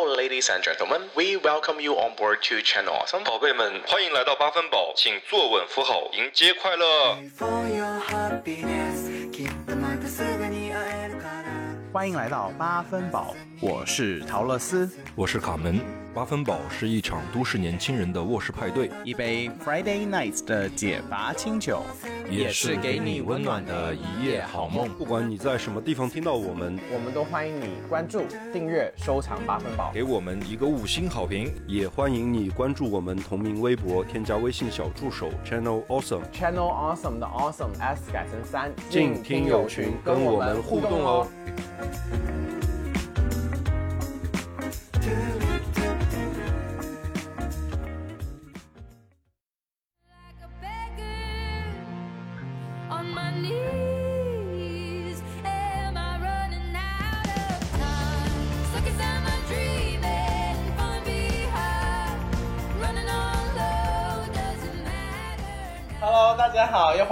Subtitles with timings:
[0.00, 3.22] Now, ladies and gentlemen, we welcome you on board to Channel Awesome.
[3.24, 7.18] 宝贝们，欢迎来到八分饱，请坐稳扶好，迎接快乐。
[7.38, 11.44] For your happiness きっとまたすぐに会えるから
[11.92, 14.90] 欢迎来到八分饱，我是陶乐斯。
[15.14, 15.78] 我是卡门。
[16.14, 21.84] 八分饱是一场都市年轻人的卧室派对，一杯 Friday Nights 的解乏清酒，
[22.31, 24.87] 也是给你温暖的一夜好梦。
[24.89, 28.23] 不管你在什么地方听到我们，我们都欢迎你关注、
[28.53, 29.91] 订阅、收藏八分饱。
[29.93, 31.51] 给我们一个五星好评。
[31.67, 36.21] 也欢迎你关注我们同名微博，添加微信小助手 Channel Awesome。
[36.31, 41.27] Channel Awesome 的 Awesome S 改成三，进听友群跟我们互动哦。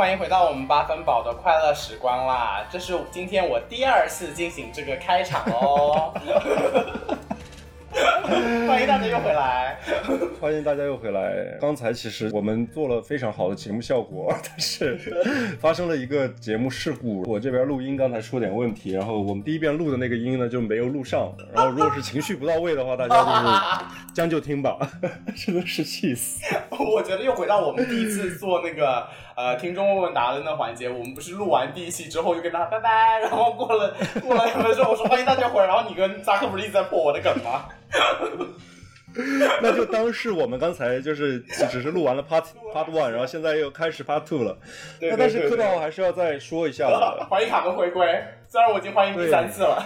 [0.09, 2.65] 欢迎回到我们八分饱的快乐时光啦！
[2.67, 6.11] 这是今天我第二次进行这个开场哦。
[8.67, 9.79] 欢迎大家又回来。
[10.41, 11.57] 欢迎大家又回来。
[11.61, 14.97] 刚才其实我们做了非常好的节目效果， 但是
[15.59, 24.77] 发生了一个节目事故，我这边录音刚才出点问题，然后我们第一遍录的那个音呢就没有录上，然后如果是情绪不到位的话，大家就是 将就听吧，
[25.35, 26.41] 真的是气死。
[26.71, 29.05] 我觉得又回到我们第一次做那个
[29.39, 37.63] 呃听众问问答的那环节，我们不是录完第一期之后就跟大家拜拜， 然后过了 过了两分钟，我说欢迎大家回来，然后你跟扎克不是一直在破我的梗吗？
[39.61, 44.57] 那就当是我们刚才就是只是录完了 part part one，然后现在又开始 part two 了。
[44.99, 48.05] 对那但是对对客套还是要再说一下的，欢迎卡门回归，
[48.51, 49.85] 虽然我已经欢迎第三次了。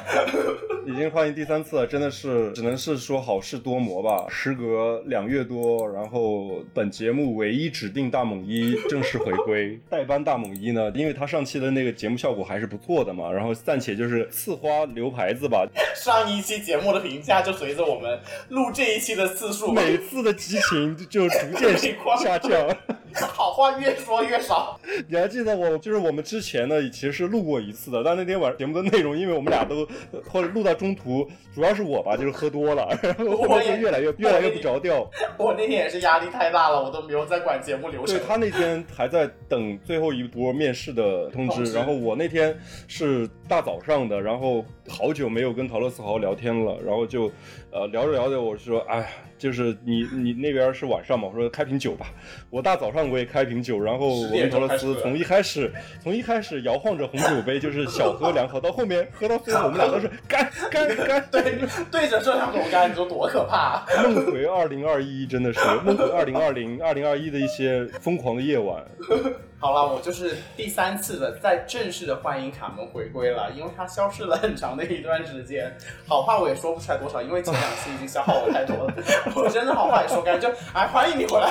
[0.88, 4.26] 已经欢迎第三次了，真的是只能是说好事多磨吧。
[4.30, 9.78] 时隔两月多，然后本节目唯一指定大猛一正式回归。
[9.92, 15.68] 代班大猛一呢，因为他上期的那个节目效果还是不错的嘛，然后暂且就是刺花留牌子吧。
[15.94, 21.78] 上一期节目的评价就随着我们录这一期的次数，每次的激情就逐渐
[22.18, 22.78] 下降。
[23.28, 24.80] 好话越说越少。
[25.08, 29.88] 你还记得我就是我们之前呢，其实是录过一次的，但那天晚上节目的内容，因为我们俩都
[30.32, 35.10] 或者录到中途，主要是我吧，就是喝多了，然后后面就越来越越来越不着调。
[35.38, 38.26] 我那天也是压力太大了，我都没有在管节目流程对。
[38.26, 42.58] 他那天还在等最后一波面试的通知，然后我那天
[42.88, 47.32] 是大早上的，然后好久没有跟陶乐斯好好聊天了，然后就
[47.74, 49.08] 呃聊着聊着，我说哎呀。
[49.36, 51.28] 就是你你那边是晚上嘛？
[51.28, 52.06] 我说开瓶酒吧。
[52.50, 55.70] 我大早上我也开瓶酒，然后我跟陶乐斯从一开始
[56.02, 61.28] 从一开始摇晃着红酒杯，就是小喝两口，到后面喝到最后我们俩都是干 干干。
[61.30, 61.60] 对
[61.92, 63.86] 对着摄像头干，你说多可怕、啊！
[64.04, 68.82] 梦回二零二一真的是梦回二零二零二零二一的一些疯狂的夜晚。
[69.64, 75.74] 好了，我就是第三次的在正式的欢迎卡门回归了，因为他消失了很长的一段时间。
[76.06, 78.94] 好话我也说不出来多少，因为前两期已经消耗我太多了。
[79.34, 81.50] 我真的好话也说干，就哎欢迎你回来，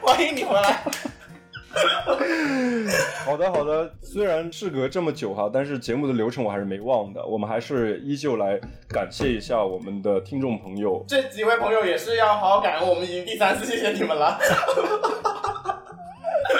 [0.00, 0.82] 欢迎你回来。
[3.24, 3.92] 好的，好的。
[4.02, 7.24] 虽然事隔这么久哈，但是节目的流程我还是没忘的。
[7.24, 8.58] 我们还是依旧来
[8.88, 11.04] 感谢一下我们的听众朋友。
[11.06, 14.36] 这几位朋友也是要好好感恩，我们已经第三次谢谢你们了。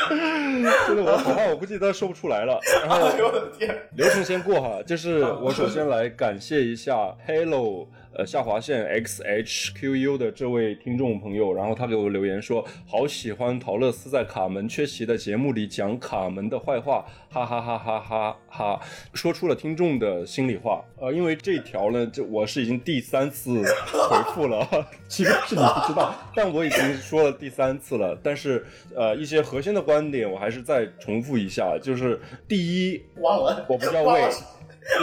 [0.08, 2.58] 真的，我好话我估计都说不出来了。
[2.86, 3.08] 然后！
[3.96, 6.94] 流程先过哈，就是我首先来感谢一下
[7.26, 18.80] Hello 呃下划线 X H Q U 的这位听众朋友，然后他给我留言说，好喜欢陶乐斯在卡门缺席的节目里讲卡门的坏话，哈哈哈哈哈哈，
[19.14, 20.84] 说出了听众的心里话。
[21.00, 24.66] 呃，因为这条呢，这我是已经第三次回复了，
[25.08, 28.18] 其实是你不知道，但我已经说了第三次了。
[28.22, 34.28] 但是呃，一些核心的观点我还是再重复一下，就是第一，忘了，我不叫魏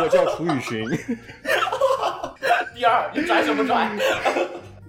[0.02, 0.86] 我叫楚雨荨。
[2.76, 3.90] 第二，你拽什么拽？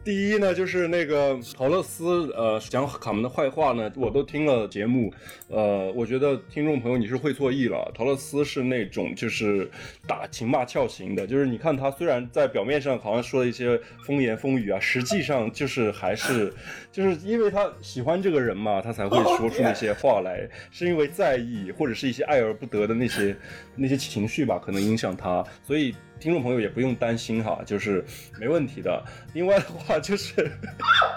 [0.02, 5.12] 第一呢，就是那个陶乐斯，呃，讲卡门的坏话呢，我都听了节目，
[5.48, 7.92] 呃，我觉得听众朋友你是会错意了。
[7.94, 9.70] 陶乐斯是那种就是
[10.06, 16.50] 打情骂俏型的，就是你看他虽然在表面上好像说了一些风言风语啊，实际上就是还是
[16.90, 23.36] 就是因为他喜欢这个人嘛，他才会说出那些话来，是因为在意或者是一些爱而不得的那些
[23.76, 25.94] 那些情绪吧，可能影响他，所以。
[26.20, 28.04] 听众朋友也不用担心哈，就是
[28.38, 29.02] 没问题的。
[29.32, 30.50] 另外的话就是，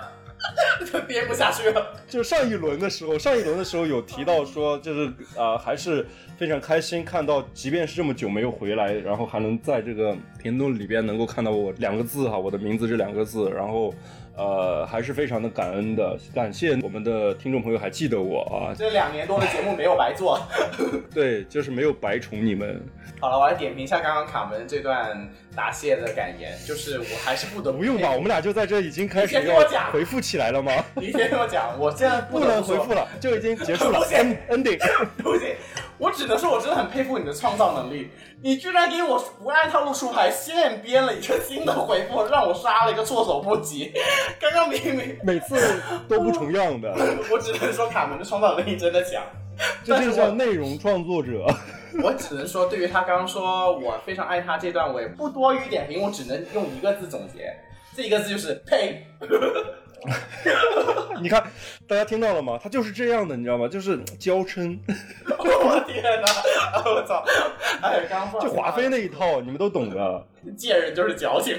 [1.08, 1.96] 憋不下去了。
[2.08, 6.06] 就上一轮的时候，上一轮的时候有提到说，就是啊、呃还是
[6.38, 13.94] 非常开心看到，即便是这么久没有回来，然后还能在这个评论里边能够看到我两个字哈，我的名字这两个字，然后
[14.36, 20.40] 呃还是非常的感恩的，感谢我们的听众朋友还记得我啊，这两年多的节目没有白做。
[21.14, 22.82] 对，就是没有白宠你们，
[23.20, 29.40] 好了，我来点评一下刚刚卡门这段答谢的感言，就是我还是不得不不用吧，我们俩就在这已经开始
[29.92, 30.72] 回复起来了吗？
[30.96, 34.18] 你先给我讲，我现在不能回复了，就已经结束了 不行
[34.50, 34.80] ，end-，ending。
[35.24, 35.56] 不行，
[35.98, 38.10] 我只能说，我真的很佩服你的创造能力。
[38.42, 43.94] 你居然给我不按套路出牌，现编了一个新的回复，让我杀了一个措手不及。
[44.40, 46.94] 刚刚明明，每次都不重样的，
[47.32, 49.24] 我只能说卡门的创造能力真的强。
[49.84, 51.46] 这就叫内容创作者。
[52.02, 57.54] 我只能说，对于他刚刚说我非常爱他这段，我也不多予点评，我只能用一个字总结，
[57.96, 59.06] 这一个字就是呸。
[61.22, 61.42] 你看，
[61.88, 62.60] 大家听到了吗？
[62.62, 63.70] 他就是这样的，你知道吗？
[63.70, 64.78] 就是娇嗔，
[65.30, 66.28] 我天哪！
[66.84, 67.24] 我操！
[67.82, 70.28] 哎，刚刚就华妃那一套，你们都懂的。
[70.58, 71.58] 贱人就是矫情，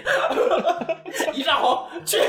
[1.33, 2.21] 一丈红去。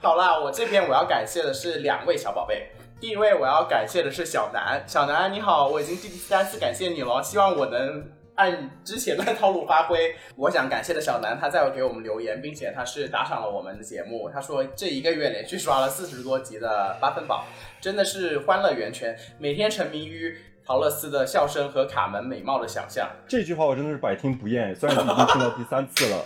[0.00, 2.70] 好啦，我这边我要感谢的是两位小宝贝。
[2.98, 8.02] 第一位我要感谢的是小南，小南你好，我已经第三次感谢你了，希望我能
[8.36, 10.16] 按之前的套路发挥。
[10.34, 14.30] 我想感谢的小南，他在给我们留言，并且他是打赏了我们的节目。
[14.32, 17.44] 他说这一个月连续刷了四十多集的八分饱，
[17.82, 20.34] 真的是欢乐源泉，每天沉迷于
[20.64, 23.06] 陶乐斯的笑声和卡门美貌的想象。
[23.28, 26.24] 这句话我真的是百听不厌，虽然已经听到第三次了。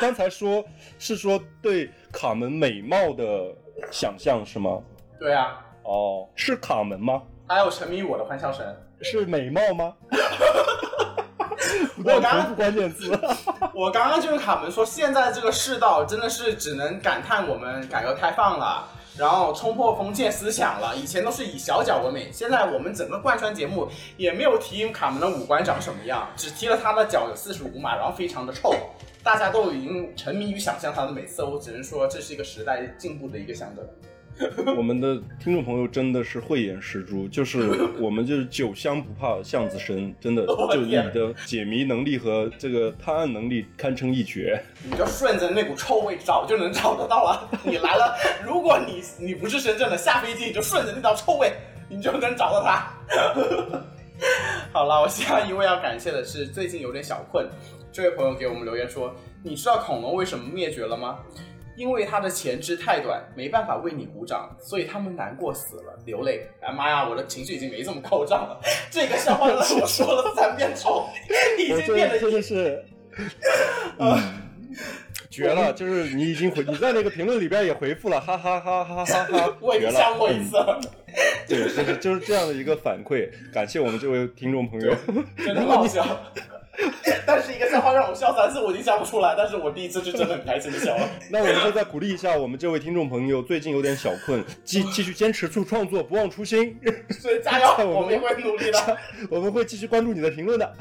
[0.00, 0.64] 刚才说
[0.98, 3.54] 是说对卡门美貌的
[3.92, 4.82] 想象是吗？
[5.20, 7.22] 对啊，哦，是卡门吗？
[7.46, 8.66] 还有沉迷于我的欢笑声。
[9.00, 9.94] 是美貌吗？
[11.96, 13.18] 不断重复关键词。
[13.74, 18.86] 我刚刚就是卡门说，现在这个世道真的是只能感叹我们改革开放了，
[19.16, 20.94] 然后冲破封建思想了。
[20.96, 28.74] 以前都是以小脚为美，现在我们整个贯穿节目也没有提卡门的五官长什么样，只提了他的脚有四十五码，然后非常的臭。
[29.22, 33.84] 大家都已经沉迷于想象他的美色，我只能说这是一个时代进步的一个象征。
[34.76, 37.70] 我们的听众朋友真的是慧眼识珠，就是
[38.00, 44.60] 我们就是酒香不怕巷子深，真的 就你的解谜能力和这个探案能力堪称一绝。
[44.82, 47.48] 你就顺着那股臭味找就能找得到了。
[47.62, 51.52] 你来了，如果你你不是深圳的，下飞机你就顺着那道臭味，
[51.88, 52.90] 你就能找到它。
[54.72, 57.48] 好了，我下一位要感谢的是最近有点小困，
[57.92, 59.14] 这位朋友给我们留言说，
[59.44, 61.20] 你知道恐龙为什么灭绝了吗？
[61.76, 66.46] 因为他的前肢太短，没办法为你鼓掌，所以他们难过死了，流泪。
[66.60, 68.60] 哎妈呀，我的情绪已经没这么高涨了。
[68.90, 71.06] 这个笑话让我说了三遍臭，
[71.58, 72.84] 已经变得真的是，
[73.98, 74.18] 嗯，
[75.30, 75.72] 绝了！
[75.72, 79.90] 就是你已经回你在那个评论里边也回复了，哈哈哈哈哈哈， 我已绝了！
[79.92, 80.80] 经想过一次了。
[81.48, 84.94] 对，就是就是这样的一个反馈，感谢我们这位听众朋友。
[85.36, 86.04] 真的很好笑。
[87.26, 89.34] 但是一个笑话让我笑三次，我已经笑不出来。
[89.36, 91.08] 但是我第一次是真的很开心的笑了。
[91.30, 96.78] 那我们就再鼓励一下我们这位听众朋友，最近有点小困，继 继续坚持做创作，不忘初心。
[97.10, 98.98] 所以加油，我们也会努力的。
[99.30, 100.74] 我们会继续关注你的评论的。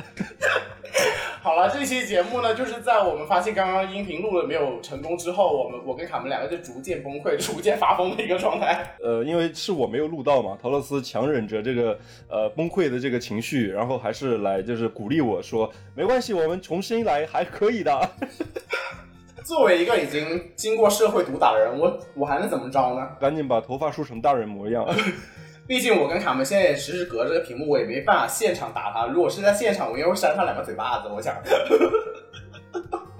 [1.41, 8.95] 好了，这期节目呢，就是在我们发现刚刚音频录了没有成功之后，我们我跟卡门两个就逐渐崩溃、逐渐发疯的一个状态。
[9.03, 11.99] 呃，因为是我没有录到嘛，陶乐斯强忍着这个
[12.29, 18.09] 呃崩溃的这个情绪，然后还是来就是鼓励我说，没关系，我们重新来，还可以的。
[19.45, 23.07] 作为一个已经经过社会毒打的人，我我还能怎么着呢？
[23.19, 24.85] 赶紧把头发梳成大人模样。
[25.67, 29.05] 毕竟我跟卡门现在也时时隔着个屏幕，我也没办法现场打他。
[29.07, 31.09] 如果是在现场，我应该会扇他两个嘴巴子。
[31.09, 31.35] 我想。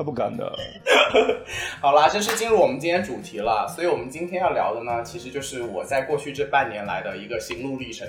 [0.03, 0.53] 他不敢的。
[1.79, 3.65] 好啦，正式进入我们今天主题了。
[3.74, 8.05] 所以我们今天要聊的呢，其实就是我在过去这半年来的一个心路历程。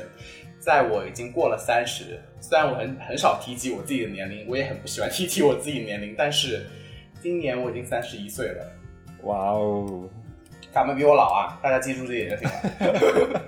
[0.58, 6.66] 在我已经过了三十，虽然我很很少提及我自己的年龄，我也很不喜欢 提及我自己的年龄，但是
[7.20, 8.66] 今年我已经三十一岁了。
[9.22, 10.08] 哇哦！
[10.72, 13.42] 他们比我老啊，大家记住这一点就行了。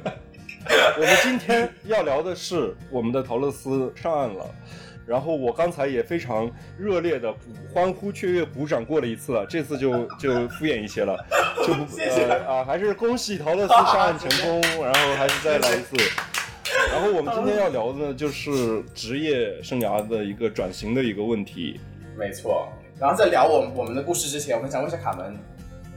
[0.99, 4.45] 我们今天要聊的是我们的陶乐斯上岸了。
[5.07, 7.33] 然后我刚才也非常热烈的
[7.73, 11.17] 欢呼雀跃鼓掌过了一次了，这次就 就敷衍一些了，
[11.67, 15.97] 就不 谢谢呃啊，还是恭喜陶乐斯上岸成功，然后还是再来一次。
[16.93, 21.81] 然后我们今天要聊的呢，就是职业生涯的一个转型的一个问题。
[22.19, 22.69] 没错。
[22.99, 25.37] 然后在聊我们我们的故事之前，我们想问一下卡门，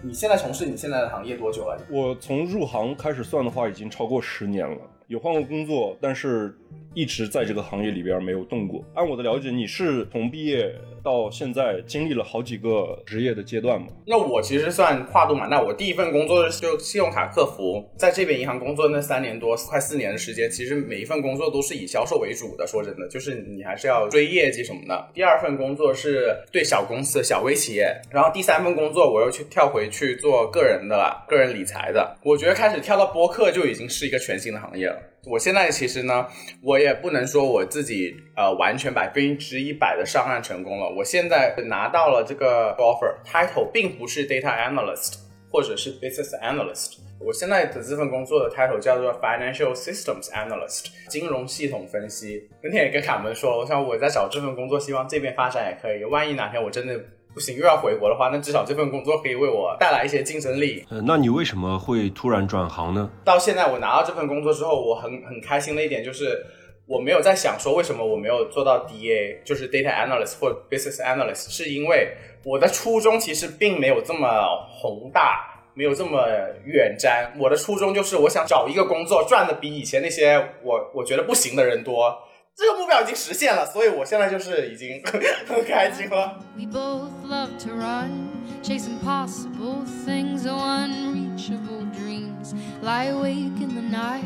[0.01, 1.82] 你现在从事你现在的行业多久了？
[1.89, 4.78] 我从入行开始算的话，已经超过十年了。
[5.08, 6.56] 有换过工作，但是
[6.94, 8.84] 一直在这个行业里边没有动过。
[8.96, 10.74] 按我的了解，你是从毕业
[11.04, 13.88] 到现在经历了好几个职业的阶段嘛？
[14.06, 22.66] 那我其实算跨度嘛，那我第一份工作就信用卡客服，在这边银行工作那三年多，快四年的时间，其实每一份工作都是以销售为主的。
[22.66, 25.10] 说真的，就是你还是要追业绩什么的。
[25.14, 32.18] 第二份工作是对小公司、小微企业，然后第三份工作我又去跳回去做个人的了，个人理财的。
[32.24, 35.00] 我觉得开始跳到播客就已经是一个全新的行业了。
[35.26, 36.26] 我现在其实呢，
[36.64, 40.90] 我也不能说我自己呃完全百分之一百的上岸成功了。
[40.90, 45.18] 我现在拿到了这个 offer title，并不是 data analyst
[45.52, 47.00] 或者是 business analyst。
[47.20, 52.50] 我现在的这份工作的 title 叫做 financial systems analyst，金融系统分析。
[52.64, 56.06] 那天也跟卡门说，我想我在找这份工作，希望这边发展也可以。
[56.06, 56.98] 万一哪天我真的
[57.34, 60.86] 不行又要回国的话，那至少这份工作可以为我带来一些竞争力。
[60.90, 63.10] 呃，那你为什么会突然转行呢？
[63.24, 66.46] 到现在我拿到这份工作之后，我很很开心的一点就是，
[66.86, 72.10] 我没有在想说为什么我没有做到 DA，就是 data analyst 或 business analyst，是因为
[72.44, 74.28] 我的初衷其实并没有这么
[74.70, 75.46] 宏大。
[75.76, 76.28] 没有这么
[76.66, 82.14] 远瞻，我的初衷就是我想找一个工作赚的比以前那些我我觉得不行的人多，
[82.60, 85.01] 这个目标已经实现了，所以我现在就是已经
[85.48, 86.38] 很开心了。
[86.58, 88.28] We both love to run,
[88.62, 92.54] chase impossible things, oh unreachable dreams.
[92.82, 94.25] Lie awake in the night,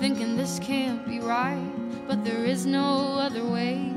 [0.00, 1.58] thinking this can't be right,
[2.08, 3.92] but there is no other way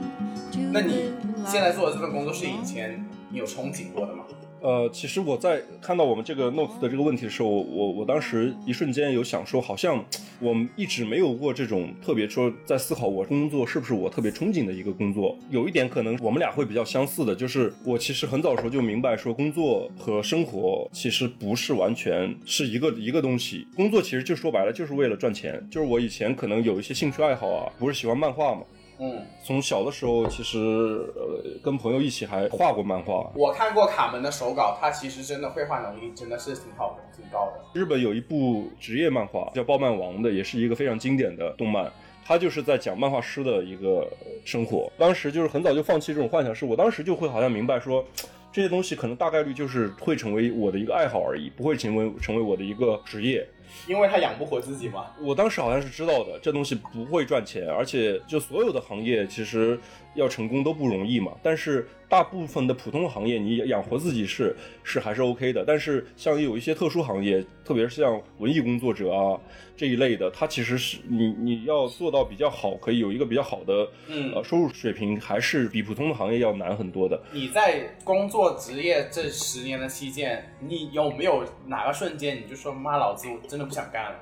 [0.51, 1.13] to 那你
[1.46, 4.25] 现在做的这份工作是以前你有憧憬过的吗？
[4.62, 10.06] 呃，其实我在看到我们这个 note 的这个问题的时候，我我当时一瞬间有想说，好像
[10.39, 15.36] 我们一直没有过这种特别说在思考我工作是不是我特别憧憬的一个工作。
[15.50, 23.65] 有一点可能我们俩会比较相似的，就是我其实很早时候就明白说，工作和生活其实不是完全是一个一个东西。
[23.75, 25.68] 工作其实就说白了就是为了赚钱。
[25.72, 28.62] 就是我以前可能有一些兴趣爱好啊，不是喜欢漫画嘛，
[29.03, 33.31] 嗯，从小的时候其实呃跟朋友一起还画过漫画。
[33.34, 37.79] 我看过卡门的手稿，他其实真的绘画能力真的是挺好的，挺高的。
[37.79, 41.91] 日本有一部职业漫画叫《暴漫王》的，也是一个非常经典的动漫。
[42.24, 44.08] 他就是在讲漫画师的一个
[44.46, 44.89] 生活。
[45.00, 48.05] 当时就是很早就放弃这种幻想，是我当时就会好像明白说，
[48.51, 53.43] 这些东西可能大概率就是会成为我的一个爱好而已，不会成为成为我的一个职业。
[53.88, 55.08] 因为他养不活自己嘛。
[55.20, 59.80] 我当时好像是知道的，这东西不会赚钱，而且就所有的行业其实
[60.16, 61.32] 要成功都不容易嘛。
[61.42, 65.63] 但是大部分的普通行业，你养活自己是是还是 OK 的。
[65.66, 69.40] 但是像有一些特殊行业，特别是像文艺工作者啊
[69.78, 77.22] 这一类的，它其实是你你要做到比较好，可以有一个比较好的嗯呃收入水平，还是比普通的行业要难很多的。
[77.32, 84.20] 你在工作职业这十年的期间，你有没有哪个瞬间你就说妈，老子我真的不想干了？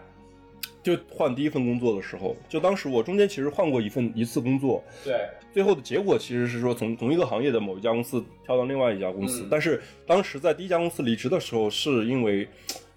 [0.81, 12.47] 就换第一份工作的时候，就当时我中间其实换过一份一次工作，对，最后的结果其实是说从同一个行业的某一家公司跳到另外一家公司，嗯但是当时在第一家公司离职的时候，是因为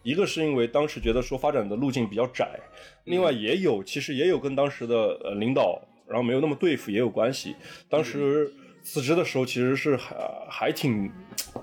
[0.04, 2.58] 一个是因为当时觉得说发展的路径比较窄，
[3.04, 7.56] 另外也有其实也有跟当时的呃领导然后没有那么对付也有关系。
[7.88, 8.50] 当时
[8.82, 10.16] 辞职的时候其实是还
[10.48, 11.10] 还挺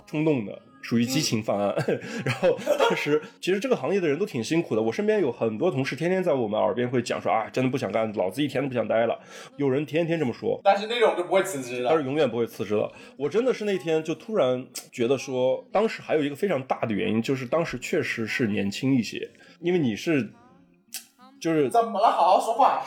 [0.06, 0.62] 冲动的。
[0.90, 1.76] 属于激情犯案，
[2.26, 4.82] 然后当时其实这个行业的人都挺辛苦的。
[4.82, 9.20] 我身边有很多同事天天在我们耳边会讲说啊，真的不想干，老子一天都不想待了。
[9.58, 12.04] 有人天天这么说，但是那种就不会辞职他是。
[12.04, 12.92] 永远不会辞职的。
[13.18, 19.30] 我真的是那天就突然觉得说，当时还有一个非常大的原因，就是当时确实是年轻一些，
[19.60, 20.34] 因为你是，
[21.40, 22.10] 就是怎么了？
[22.10, 22.82] 好好说话，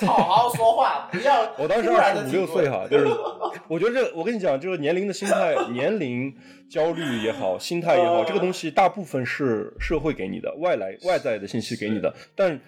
[0.06, 1.52] 好好说话，不要。
[1.58, 3.06] 我当时二十五六岁哈，就是
[3.68, 6.34] 我觉得这，我跟你讲，就是年龄的心态、 年龄
[6.68, 12.60] 焦虑也好，心态也好，这个东西大部分是社会给你的，外来外在的信息给你的，但。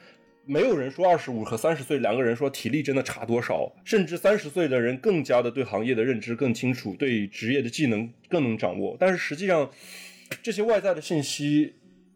[0.47, 8.95] 没有人说二十五和三十岁两个人说体力真的差多少，甚至三十岁的人更加的对行业的认知更清楚，对职业的技能更能掌握。
[9.00, 9.71] 但是实际上，
[10.43, 11.73] 这些外在的信息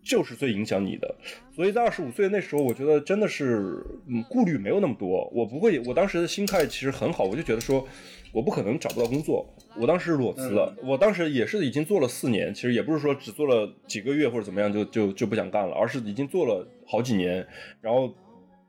[0.09, 1.15] 就是最影响你的。
[1.55, 5.31] 所以在二十五岁那时候，我觉得真的是，嗯，顾虑没有那么多。
[5.35, 7.87] 我不会，我当时的心态其实很好，我就觉得说，
[8.33, 9.47] 我不可能找不到工作。
[9.77, 17.47] 我当时裸辞了，我当时也是已经做了四年，其实也不是说只做了几个月或者怎么样就就就不想干了，而是已经做了好几年，
[17.83, 18.13] 然后。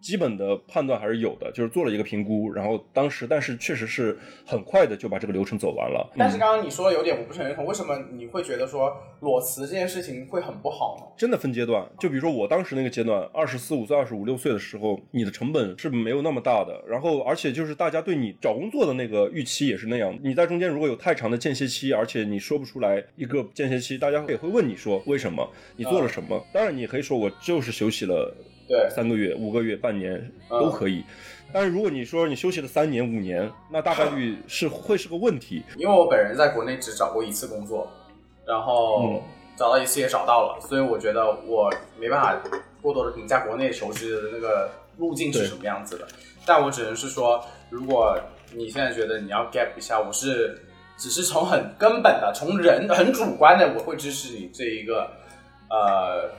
[0.01, 6.09] 基本的判断还是有的，就是做了一个评估，然后当时，但是确实是很快的就把这个流程走完了。
[6.17, 11.05] 但是刚刚你说的有点我不是很认同，为什么你会觉得说裸辞这件事情会很不好呢？
[11.17, 20.17] 真的分阶段，就比如说我当时那个阶段，二十四五岁、二十五六岁的时候，你的成本是没有那么大的，然后而且就是大家对你找工作的那个预期也是那样。
[20.23, 26.41] 你在中间如果有太长的间歇期，而且你说不出来一个间歇期，大家也会问你说为什么，你做了什么。
[26.53, 28.33] 当然你也可以说我就是休息了。
[28.69, 30.15] 对三个月、五个月、半年
[30.49, 31.03] 嗯都可以。
[31.51, 35.63] 但是如果你说你休息了三年、五年，那大概率是会是个问题。
[35.75, 37.91] 因为我本人在国内只找过一次工作，
[38.45, 39.21] 然后嗯
[39.57, 42.39] 找到一次也找到了，所以我觉得我没办法
[42.81, 46.07] 过多的评价国内求职的那个路径是什么样子的。
[46.45, 48.17] 但我只能是说，如果
[48.53, 50.55] 你现在觉得你要 gap 一下，我是
[50.97, 55.09] 只是从很根本的、从人很主观的，我会支持你这一个
[55.69, 56.29] 呃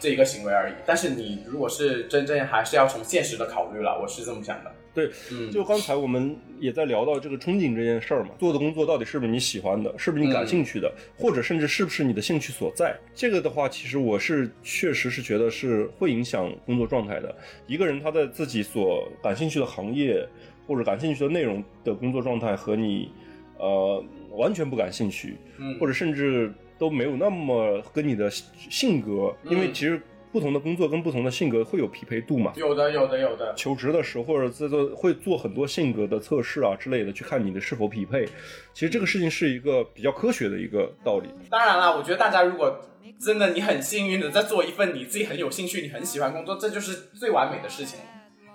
[0.00, 0.72] 这一个行为而已。
[0.84, 4.72] 但是你如果是真正还是要从现实的考虑了，我是这么想的。
[4.92, 12.96] 对，嗯，就刚才我们也在聊到这个憧憬这件事儿嘛，做的工作到底是不是你喜欢的，是不是你感兴趣的，或者甚至是不是你的兴趣所在？
[13.14, 17.32] 这个的话，其实我是确实是觉得是会影响工作状态的。
[17.68, 20.26] 一个人他在自己所感兴趣的行业
[20.66, 23.12] 或者感兴趣的内容的工作状态和你
[23.58, 30.00] 呃完全不感兴趣，嗯或者甚至都没有那么跟你的性格，因为嗯其实
[30.32, 32.52] 不同的工作跟不同的性格会有匹配度嘛。
[32.56, 33.52] 有的，有的，有的。
[33.54, 38.24] 求职的时候，或者在做会做很多性格的测试啊之类的，去看你的是否匹配。
[38.72, 41.28] 其实这个事情是一个比较科学的一个道理。
[41.50, 42.80] 当然啦，我觉得大家如果
[43.20, 47.98] 真的你很幸运的在做一份你自己很有兴趣、你很喜欢工作，这就是最完美的事情。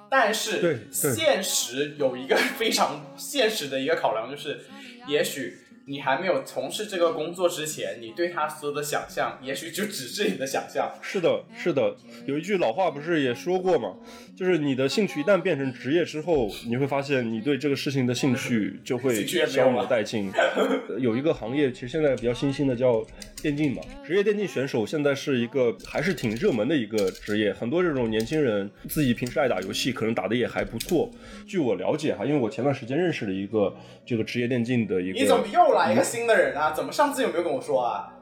[0.10, 4.62] 但是现实有一个 非常现实的一个考量，就是
[5.08, 10.92] 也许你还没有从事这个工作之前，你对他所有的想象，也许就只是你的想象。
[11.02, 13.96] 是的，是的，有一句老话不是也说过吗？
[14.36, 20.32] 就是你的兴趣一旦变成职业之后，你会发现你对这个事情的兴趣就会消磨殆尽。
[20.34, 23.06] 呃有一个行业其实现在比较新兴的叫
[23.42, 31.12] 电竞嘛，职业电竞选手现在是一个还是挺热门的一个职业，很多这种年轻人自己平时爱打游戏，可能打的也还不错。
[31.46, 33.76] 据我了解哈，因为我前段时间认识了一个
[34.06, 36.72] 这个职业电竞的一个，你怎么又来一个新的人啊？
[36.72, 38.14] 怎么上次有没有跟我说啊？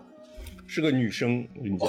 [0.66, 1.88] 是个女生，我跟你讲。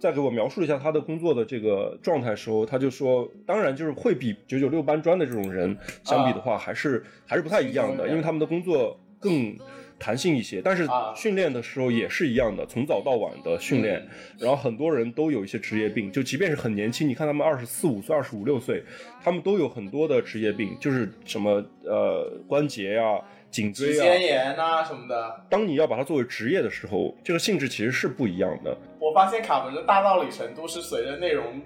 [0.00, 9.56] 在给我描述一下她的工作的这个状态时候，她就说，当然就是会比九九六搬砖的这种人相比的话，还是还是不太一样的，因为他们的工作更
[9.98, 14.06] 弹性一些，但是啊训练的时候也是一样的，从早到晚的训练。
[14.38, 18.82] 然后很多人都有一些职业病，就即便是很年轻，你看他们二十四五岁、二十五六岁，
[19.22, 23.20] 他们都有很多的职业病，就是什么呃关节呀、
[23.50, 25.44] 颈椎啊，腱炎啊什么的。
[25.48, 28.76] 当你要把它作为职业的时候，这个性质其实是不一样的。
[28.98, 31.60] 我发现卡门的大道理程度是随着内容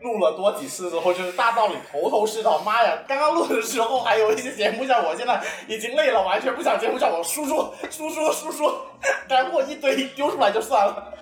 [0.00, 2.60] 录了多几次之后，就是大道理头头是道。
[2.64, 8.72] 妈呀，刚刚录的时候还有一些节目效果现在已经累了，完全不想节目效果输出输出输出，
[9.28, 11.14] 干货一堆丢出来就算了。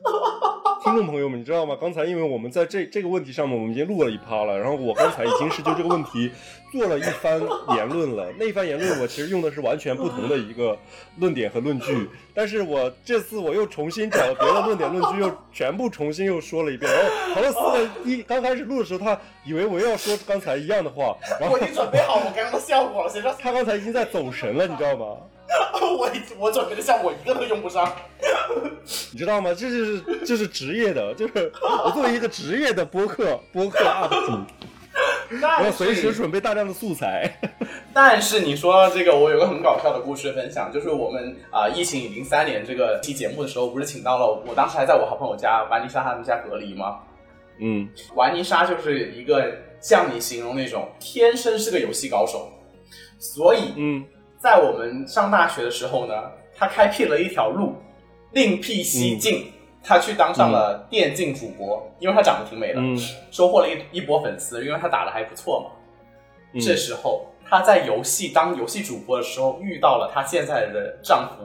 [0.82, 1.76] 听众朋友们，你知道吗？
[1.78, 6.32] 刚才因为我们在这这个问题上面，我们已经录了一趴了，然后我刚才已经是就这个问题
[6.72, 7.38] 做了一番
[7.76, 8.32] 言论了。
[8.38, 10.76] 那一番言论我其实用的是完全不同的一个
[11.18, 16.90] 论点和论据， 但是我这次我又重新找了别的论点论据，又全部重新又说了一遍。
[16.90, 25.18] 然后陶乐斯一刚开始录的时候，他以为我又要说刚才一样的话，然后我已经准备好我刚刚的效果了，谁知道他刚才已经在走神了，你知道吗？
[25.98, 27.90] 我我准备的像我一个都用不上。
[29.12, 29.52] 你知道吗？
[29.52, 31.52] 这就是这是职业的，就是
[31.84, 34.32] 我作为一个职业的播客播客 UP 主，
[35.58, 37.38] 我要随时准备大量的素材。
[37.92, 47.00] 但是你说到这个，我有个很搞笑的故事分享，就是我们啊、疫情已经三年这个期节目的时候，不是请到了我当时还在我好朋友家玩泥沙他们家隔离吗？
[47.58, 52.50] 嗯，玩泥沙就是一个像你形容那种天生是个游戏高手，
[53.18, 54.04] 所以嗯
[54.40, 56.14] 在我们上大学的时候呢，
[56.56, 57.74] 他开辟了一条路，
[58.32, 59.52] 另辟蹊径，
[59.84, 62.96] 他去当上了电竞主播，因为他长得挺美的，嗯。
[63.30, 65.70] 收获了一一波粉丝，因为他打的还不错嘛。
[66.54, 66.60] 嗯。
[66.60, 71.44] 这时候她在游戏当游戏主播的时候，遇到了她现在的丈夫，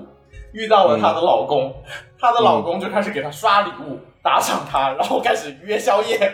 [0.53, 1.75] 遇到了她的老公，
[2.17, 6.31] 她的老公就开始给她刷礼物，打赏她，然后开始约宵夜，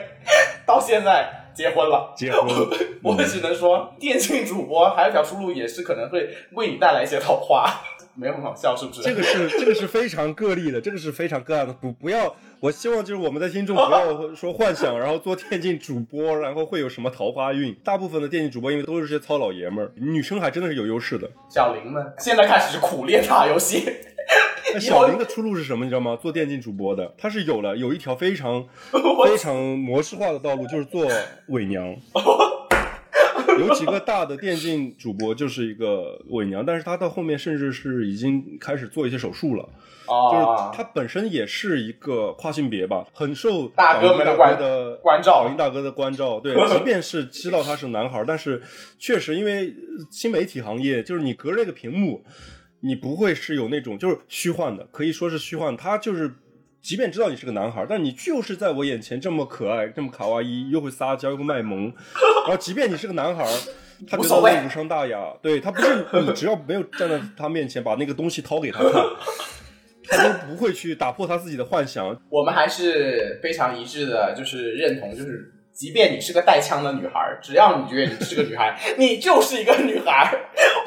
[0.63, 2.13] 到现在结婚了。
[2.15, 2.69] 结婚了
[3.03, 7.65] 我只能说，电竞主播还有一条出路，也是可能会为你带来一些桃花，
[8.15, 9.01] 没有很好笑，是不是？
[9.01, 17.73] 这个是这个是非常个例的，这个是非常个案的，不不要，我希望就是我们的听众不要说幻想， 然后做电竞主播，然后会有什么桃花运。
[17.83, 21.29] 大部分的电竞主播因为都是些糙老爷们儿，女生还真的是有优势的。
[21.49, 23.83] 小林们现在开始苦练打游戏，
[24.73, 25.83] 那小林的出路是什么？
[25.83, 26.17] 你知道吗？
[26.21, 28.65] 做电竞主播的，他是有了有一条非常
[29.25, 31.05] 非常模式化的道路，就是做
[31.47, 31.95] 伪娘。
[33.59, 39.69] 有几个大的电竞主播就是一个伪娘，但是他到后面甚至是已经开始做一些手术了。
[40.07, 46.39] 就是啊，他本身也是一个跨性别吧，很受大哥们的的关照老鹰大哥的关照。
[46.39, 48.61] 对， 即便是知道他是男孩儿，但是
[48.97, 49.73] 确实因为
[50.09, 52.23] 新媒体行业，就是你隔着一个屏幕，
[52.81, 55.75] 你不会是有那种就是虚幻的，可以说是虚幻。
[55.77, 56.31] 他就是
[56.81, 61.93] 即便知道你是个男孩，但你就是在我眼前这么可爱，这么卡哇伊，又会撒娇，又会卖萌。
[62.47, 63.45] 然后，即便你是个男孩，
[64.07, 65.31] 他觉得那无伤大雅。
[65.43, 69.03] 对他不是你，只要没有站在他面前把那个东西掏给他看，
[70.07, 72.19] 他都不会去打破他自己的幻想。
[72.29, 80.31] 我们还是非常一致的，就是认同，就是即便你是个带枪的女孩，只要你觉得你是个女孩，你就是一个女孩，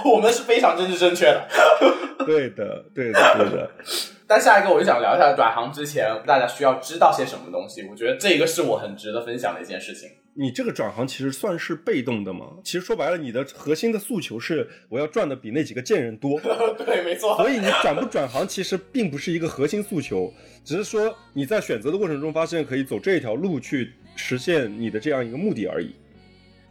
[0.04, 1.48] 我们是非常政治正确的。
[2.26, 3.70] 对的，对的，对的。
[4.26, 10.08] 但下一个我就想聊一下转行之前大家需要知道些什么东西，我觉得这个是我很值得分享的一件事情。
[10.36, 12.46] 你这个转行其实算是被动的嘛？
[12.64, 16.40] 其实说白了，你的核心的诉求是我要赚的比那几个贱人多。
[16.84, 17.36] 对，没错。
[17.36, 20.32] 所以你转不转行其实并不是一个核心诉求，
[20.64, 25.94] 只是说你在选择的过程中发现可以走这条路去实现你的这样一个目的而已。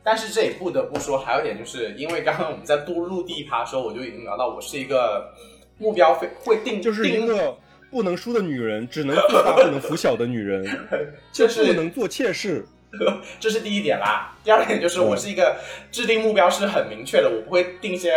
[0.03, 5.33] 但是这也不得不说，还有一点就是因为刚刚我们在录录第一趴的时候，我就已经聊到我是一个
[5.77, 7.57] 目标会会定就是一个
[7.89, 10.65] 不能输的女人，只能做大不能服小的女人，
[11.31, 12.65] 就就是不能做妾室。
[13.39, 14.37] 这是第一点啦。
[14.43, 15.55] 第二点就是我是一个
[15.89, 18.13] 制定目标是很明确的，我不会定一些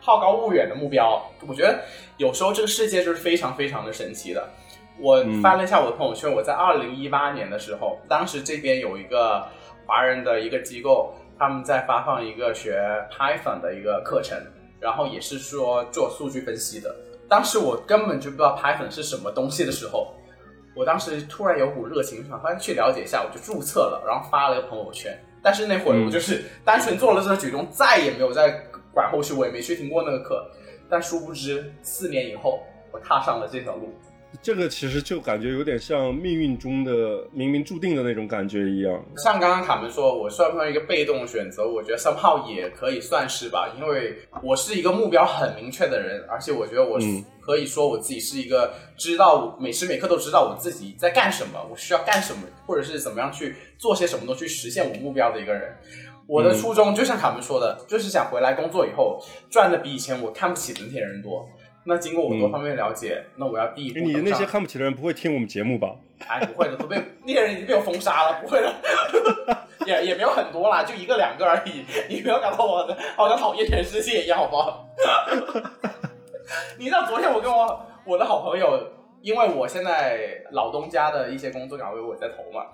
[0.00, 1.24] 好高骛远的目标。
[1.46, 1.82] 我觉得
[2.18, 4.50] 有时候这个世界就是非常非常的神奇的。
[4.98, 9.44] 我翻了一下我的朋友圈，我在二零一八年的时候，当时这边有一个
[9.86, 14.38] 华人的一个机构，他们在发放一个学 Python 的一个课程，
[14.78, 16.94] 然后也是说做数据分析的。
[17.28, 20.14] 当时我根本就不知道 Python 是什么东西的时候，
[20.76, 25.18] 我当时突然有股热情，想翻去了解一下，我就注册了，然后发了个朋友圈。
[25.42, 28.50] 但是那会儿我就是单纯做了这个举动，再也没有再
[28.92, 30.46] 管后续，我也没去听过那个课。
[30.88, 32.60] 但殊不知，四年以后，
[32.92, 33.92] 我踏上了这条路。
[34.40, 36.92] 这个其实就感觉有点像命运中的
[37.28, 39.04] 冥冥注定的那种感觉一样。
[39.16, 41.68] 像刚刚卡门说，我算不算一个被动选择？
[41.68, 46.98] 我觉得 somehow 也可以算是吧，因为我是一个目标很明确的人，而且我觉得我
[47.40, 55.76] 可以说我自己是一个知道每时每刻都知道我自己在干什么，我需要干什么，或者是怎么样去做些什么东西去实现我目标的一个人。
[56.26, 61.46] 我的初衷就像卡门说的，就是想回来工作以后赚的比以前我看不起的那些人多。
[61.84, 65.96] 那经过我多方面了解，那我要第一步你那些看不起的人不会听我们节目吧？
[66.28, 68.72] 哎，不会的，都被 那些人已经被我封杀了，不会的，
[69.86, 71.84] 也也没有很多啦，就一个两个而已。
[72.08, 74.86] 你不要搞到我的好像讨厌全世界一样，好不好？
[76.78, 78.78] 你知道昨天我跟我我的好朋友，
[79.20, 82.66] 因为我现在老东家的一些工作岗位我在投嘛，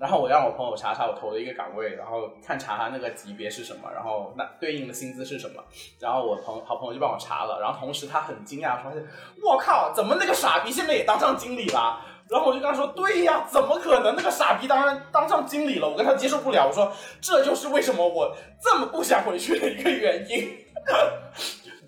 [0.00, 5.62] 然后我让我朋友查查我投的一个岗位，然后看查他那个级别是什么，然后那对应的薪资是什么，
[5.98, 9.04] 然后我朋好朋友就帮我查了，然后同时他很惊讶，发现
[9.42, 12.00] 我靠，怎么那个傻逼现在也当上经理了？
[12.28, 14.14] 然后我就跟他说：“对呀，怎么可能？
[14.14, 16.66] 那个傻逼当然当上经理了，我跟他接受不了。
[16.66, 20.46] 我说这就是为什么我这么不想回去的一个原因。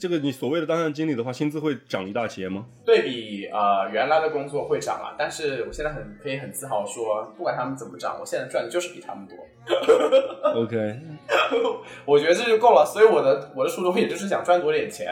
[0.00, 2.64] 这个你所谓的当上经理的话，薪资会涨一大截吗？
[2.86, 9.36] 对比呃原来的工作会涨啊，但是我现在很可以很自豪说，不管他们怎么涨，我现在赚的就是比他们多。
[10.54, 10.98] OK，
[12.06, 12.82] 我觉得这就够了。
[12.84, 15.06] 所以我的我的初衷也就是想赚多点钱。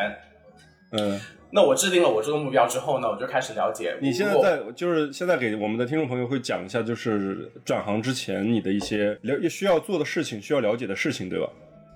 [0.92, 1.20] 嗯，
[1.50, 3.94] 那我制定了我这个目标之后呢，我就开始了解。
[4.00, 11.46] 你现在在就是现在给我们的听众朋友会讲一下，就是转行之前你的一些了需要做的事情，需要了解的事情，对吧？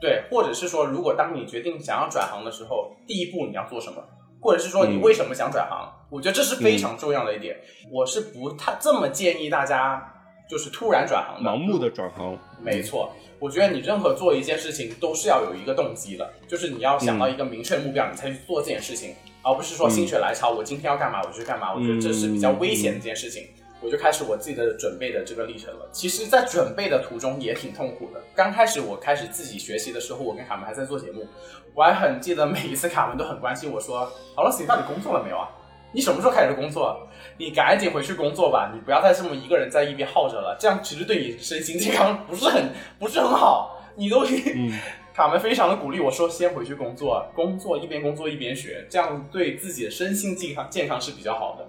[0.03, 4.03] 对，或者是说，如果当你决定想要转行的时候，第一步你要做什么？
[4.41, 5.89] 或者是说你嗯为什么想转行？
[6.11, 7.57] 我觉得这是非常重要的一点。
[7.89, 10.03] 我是不太这么建议大家
[10.51, 21.73] 就是突然转行的，盲目的转行，没错，我觉得你任何做一件事情都是要有一个动机的，就是你要想到一个明确的目标，你才去做这件事情，而不是说心血来潮，我今天要干嘛我就去干嘛。
[21.73, 23.47] 我觉得这是比较危险的一件事情。
[23.83, 25.89] 我就开始我自己的准备的这个历程了。
[25.91, 28.21] 其实，在准备的途中也挺痛苦的。
[28.35, 31.27] 刚开始我开始自己学习的时候，我跟卡门还在做节目，
[31.75, 35.49] 我还很记得每一次卡门都很关心我说：“好了，你到底工作了没有啊？
[35.95, 37.07] 你什么时候开始工作？
[37.37, 43.79] 你赶紧回去工作吧，你不要再这么一个人在一边耗着了，这样其实对你身心健康不是很不是很好。
[43.95, 44.73] 你都嗯，
[45.13, 51.67] 卡门非常的鼓励我说，先回去工作，工作一边工作一边学，这样对自己的身心健康健康是比较好的。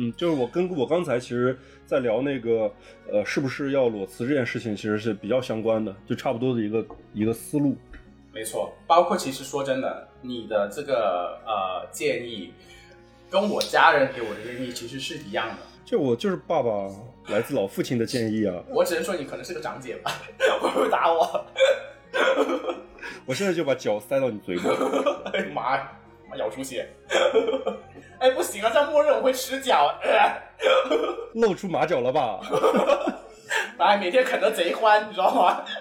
[0.00, 2.72] 嗯，就是我跟我刚才其实，在聊那个
[3.12, 7.76] 呃，是不是要裸辞这件事情，其实是比较相关的，就差不多的一个一个思路。
[8.32, 12.52] 没错，包括其实说真的，你的这个呃建议，
[13.28, 15.56] 跟我家人给我的建议其实是一样的。
[15.84, 16.70] 就我就是爸爸
[17.28, 20.12] 来自老父亲的建议啊，我只能说你可能是个长姐吧，
[20.60, 21.44] 会不会打我？
[23.26, 24.60] 我现在就把脚塞到你嘴里。
[25.32, 25.92] 哎呀妈呀，
[26.28, 26.88] 妈咬出血！
[28.20, 29.94] 哎，不行啊，这样默认我会吃脚。
[30.02, 30.48] 呃
[31.34, 32.40] 露出马脚了吧？
[33.78, 35.64] 哎，每天啃得贼欢，你知道吗？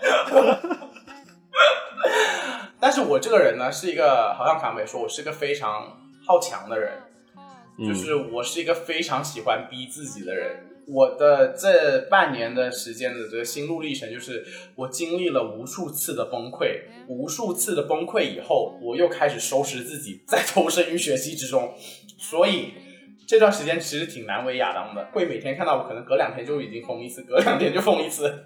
[2.79, 6.93] 但是我这个人呢，是一个，好像卡美说，我是一个非常好强的人。
[7.79, 10.63] 嗯就是我是一个非常喜欢逼自己的人。
[10.87, 14.45] 我的这半年的时间的这个心路历程，就是
[14.75, 21.73] 我经历了无数次的崩溃，无数次的崩溃以后，我又开始收拾自己，再投身于学习之中。
[22.17, 22.73] 所以
[23.27, 28.45] 这段时间其实挺难为亚当的，会每天看到我可能隔两天就已经疯一次，隔两天就疯一次，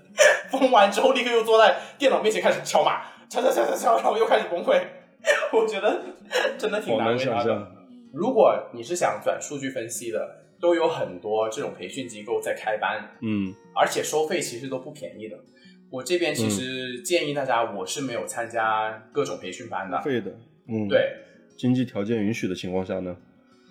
[0.49, 4.81] 疯完之后立刻又坐在电脑面前开始敲码，敲敲敲敲敲，然后又开始崩溃。
[5.53, 6.01] 我觉得
[6.57, 7.67] 真的挺难难为他的。
[8.11, 15.37] 如果你是想转数据分析的，都有很多这种培训机构在开班，嗯而且收费其实都不便宜的。
[15.89, 20.01] 我这边其实建议大家，我是没有参加各种培训班的。
[20.01, 20.31] 费的，
[20.69, 21.11] 嗯，，对，
[21.57, 23.13] 经济条件允许的情况下呢，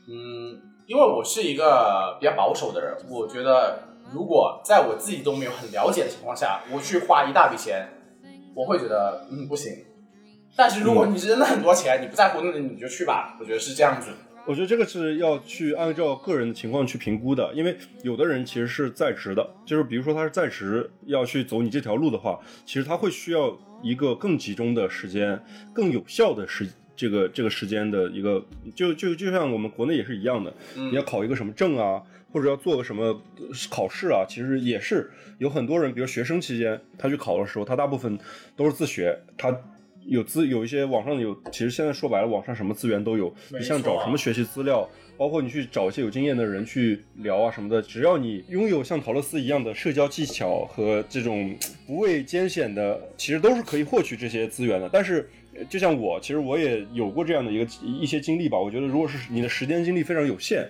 [0.08, 7.88] 嗯，因为我是一个比较保守的人，我觉得如果在我自己都没有很了解的情况下，我去花一大笔钱，
[8.54, 9.72] 我会觉得嗯不行。
[10.56, 13.36] 但是如果你真的很多钱，你不在乎，那你就去吧。
[13.40, 14.10] 我觉得是这样子。
[14.50, 22.36] 我觉得这个是要去按照个人的情况去评估的，因为有的人其实是在职的，就是比如说他是在职要去走你这条路的话，
[22.66, 25.40] 其实他会需要一个更集中的时间、
[25.72, 35.08] 更有效的时这个这个时间的一个，就就就像我们国内也是一样的，你要考一个什么证啊，或者要做个什么呃考试啊，其实也是
[35.38, 38.18] 有很多人，比如学生期间他去考的时候，他大部分
[38.56, 39.56] 都是自学，他。
[40.10, 43.32] 有资有一些网上有，其实现在说白了，网上什么资源都有。
[43.50, 54.90] 你像找什么学习资料，包括你去找一些有经验的人去聊啊什么的，只要你拥有像陶乐斯一样的社交技巧和这种不畏艰险的，其实都是可以获取这些资源的。
[54.92, 58.58] 但是，呃就像我，其实我也有过这样的一个一些经历吧。
[58.58, 60.68] 我觉得，如果是你的时间精力非常有限，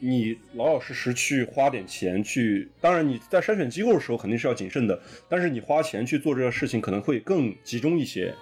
[0.00, 8.34] 你老老实实去花点钱去，当然你在筛选机构的时候肯定是要谨慎的，但是你花钱去做这个事情可能会更集中一些。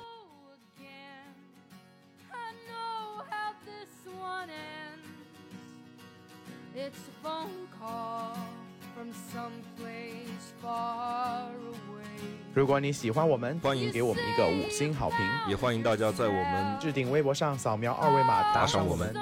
[12.54, 13.90] 如果你喜欢我们，欢迎。
[13.90, 19.12] 给我们一个五星好评，也欢迎大家在我们置顶微博上扫描二维码打赏我们。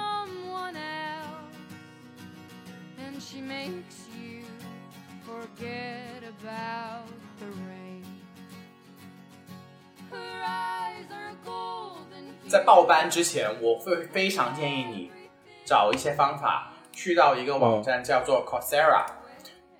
[12.47, 15.11] 在报班之前，我会非常建议你
[15.65, 19.05] 找一些方法，去到一个网站叫做 Coursera，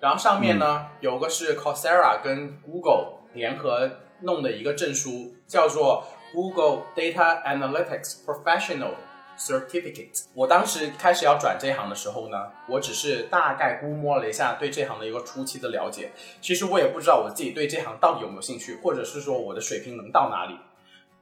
[0.00, 3.22] 然后上面呢，有个是 Coursera 跟 Google。
[3.34, 8.94] 联合弄的一个证书，叫做 Google Data Analytics Professional
[9.36, 10.24] Certificate。
[10.34, 20.56] 我当时开始要转这行的时候呢，我只是大概估摸了一下对这行的一个初期的了解，其实我也不知道我自己对这行到底有没有兴趣，或者是说我的水平能到哪里。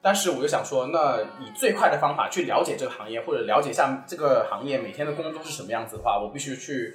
[0.05, 6.95] 但是我就想说，那以最快的方法去了解这个行业，或者了解一下这个行业每天的工作是什么样子的话，我必须去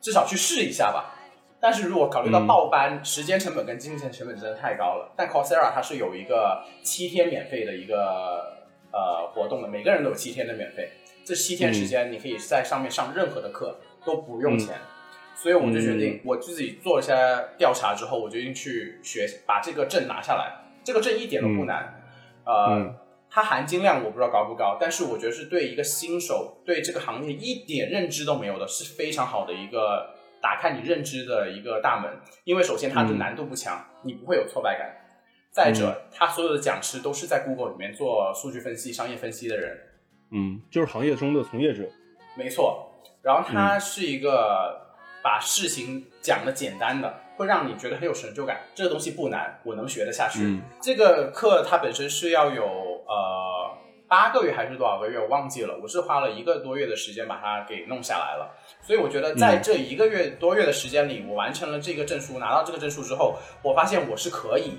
[0.00, 1.14] 至少去试一下吧。
[1.60, 8.58] 但是如果考虑到报班、时间成本跟金钱成本真的太高了，但 Coursera 它是有一个七天免费的一个
[8.92, 10.90] 呃活动的，每个人都有七天的免费。
[11.24, 14.76] 这七天时间，你可以在上面上任何的课，都不用钱。
[15.34, 17.14] 所以我就决定，我自己做了一些
[17.56, 20.64] 调查之后，我决定去学，把这个证拿下来。
[20.82, 22.02] 这个证一点都不难，
[22.44, 22.96] 呃，嗯
[23.30, 32.10] 它含金量我不知道高不高，但是我觉得是对一个新手对这个行业一点认知都没有的，是非常好的一个打开你认知的一个大门。
[32.44, 34.94] 因为首先它的难度不强，你不会有挫败感。
[35.50, 39.76] 再者，他所有的讲师都是在 Google 里面做数据分析、商业分析的人，
[40.30, 41.88] 嗯，就是行业中的从业者。
[42.36, 43.02] 没错。
[43.22, 48.60] 然后他是一个把事情讲的简单的，会让你觉得很有成就感。
[48.74, 50.44] 这个东西不难，我能学得下去。
[50.44, 53.47] 嗯这个课它本身是要有呃
[54.08, 55.78] 八个月还是多少个月，我忘记了。
[55.82, 58.56] 我是花了一个多月的时间把它给弄下来了。
[58.80, 64.78] 所以我觉得在这一个月多月的时间里，我完成了这个证书，拿到这个证书之后，我发现我是可以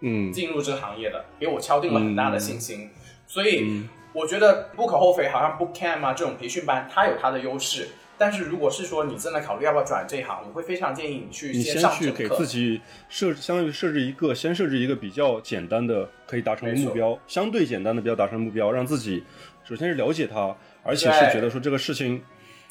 [0.00, 2.88] 嗯进入这个行业的，给我敲定了很大的信心。
[3.26, 7.88] 所以我觉得不可厚非，好像 Bootcamp 啊这种培训班，它有它的优势。
[8.20, 12.46] 但是如果是说你正在考虑要不要转这一行，我会非常建议你去你先上去给自。
[12.46, 12.78] 己
[13.08, 19.24] 设，相当于设置一个，先设置一个比较简单的可以达成的目标，相对简单的比较达成的目标，让自己
[19.64, 22.22] 首先是了解它，而且是觉得说这个事情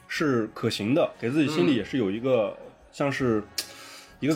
[0.08, 2.56] 是可行的，给自己心里也是有一个、
[2.92, 3.42] 像是
[4.20, 4.36] 一个。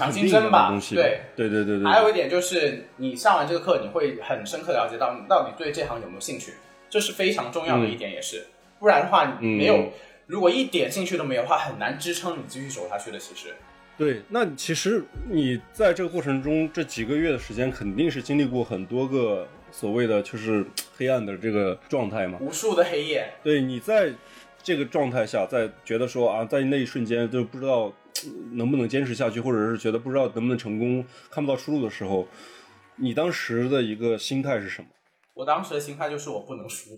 [0.96, 1.86] 对对对对对。
[1.86, 6.54] 还有一点就是，你上完这个课，你会很深刻了解到你到底对这行有没有兴趣，
[6.90, 8.48] 这是非常重要的一点，也是。
[8.80, 9.92] 不然的话，你没有，嗯
[10.26, 13.20] 如果一点兴趣都没有的话，很难支撑你继续走下去的。
[13.20, 13.54] 其实，
[13.98, 20.66] 对，那其实你在这个过程中，这几个月的时间肯定是经历过很多个所谓的就是
[20.98, 22.40] 黑暗的这个状态嘛。
[22.42, 24.14] 无数的黑夜，对，你在
[24.62, 32.28] 这个状态下，在觉得说啊，在那一瞬间就不知道呃能不能坚持下去，或者是觉得不知道能不能成功，看不到出路的时候，
[32.96, 34.88] 你当时的一个心态是什么？
[35.36, 36.92] 我当时的心态就是我不能输，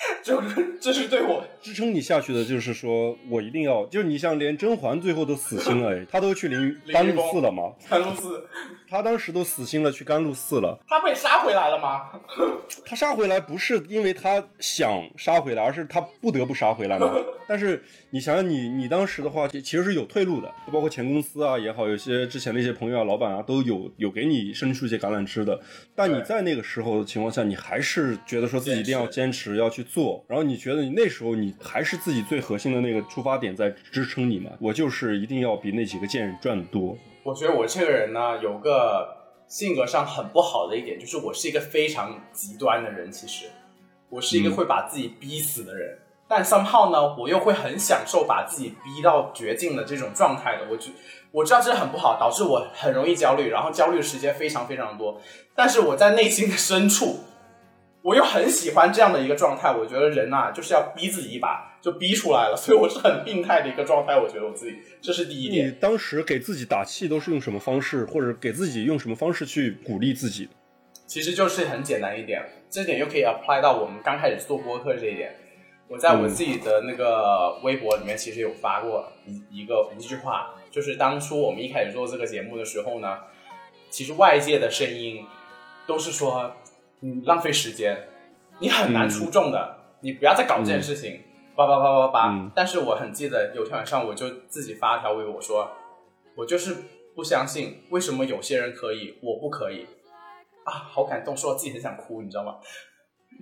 [0.24, 8.46] 就是这是对我支撑你下去的就是说我一定要，就是你像连甄嬛最后都死心了，哎，她都去灵 甘露寺了吗，甘露寺，
[8.88, 10.78] 她当时都死心了，去甘露寺了。
[10.88, 12.10] 她被杀回来了吗？
[12.86, 17.14] 她杀回来不是因为她想杀回来，而是她不得不杀回来嘛。
[17.46, 25.60] 但是你想想你，你当时的话，其其实是有退路的，包括前公司啊也好，有些之前的一些朋友啊、老板啊，都有有给你伸出一些橄榄枝的。
[25.94, 34.52] 但你在那个时候的情况下，你还是觉得说自己一定要坚持要去做，然后你觉得你那时候你还是自己最核心的那个出发点在支撑你嘛？
[34.60, 36.96] 我就是一定要比那几个贱人赚的多。
[37.24, 39.16] 我觉得我这个人呢，有个
[39.48, 43.10] 性格上很不好的一点，就是我是一个非常极端的人。
[43.10, 43.46] 其实，
[44.08, 45.98] 我是一个会把自己逼死的人，
[46.28, 50.68] 但 somehow 呢，我又会很享受把自己逼到绝境的这种状态的。
[50.70, 50.90] 我觉
[51.32, 55.20] 我知道这很不好，导致我很容易焦虑，然后焦虑的时间非常非常多。
[55.54, 57.20] 但是我在内心的深处，
[58.02, 59.70] 我又很喜欢这样的一个状态。
[59.72, 62.56] 我觉得人呐、就是要逼自己一把，就逼出来了。
[62.56, 64.18] 所以我是很病态的一个状态。
[64.18, 65.72] 我觉得我自己，这是第一点你。
[65.72, 70.48] 当时给自己打气都是用什么方式，或者给自己用什么方式去鼓励自己？
[71.06, 75.34] 其实就是很简单一点，这点又可以 apply 到我们刚开始做播客这一点。
[75.88, 83.18] 我在我自己的那个微博里面，其实有发过一一个一句话，就是当初我们一开始做这个节目的时候呢，
[83.90, 85.26] 其实外界的声音
[85.88, 86.54] 都是说
[87.00, 88.08] 你浪费时间，
[88.58, 91.20] 你很难出众的，你不要再搞这件事情，
[91.56, 92.28] 叭叭叭叭叭。
[92.30, 95.70] 嗯但是我很记得有天晚上，我就自己发了条微博说，
[96.36, 96.76] 我就是
[97.14, 99.86] 不相信为什么有些人可以，我不可以。
[100.64, 102.56] 啊，好感动，说我自己很想哭，你知道吗？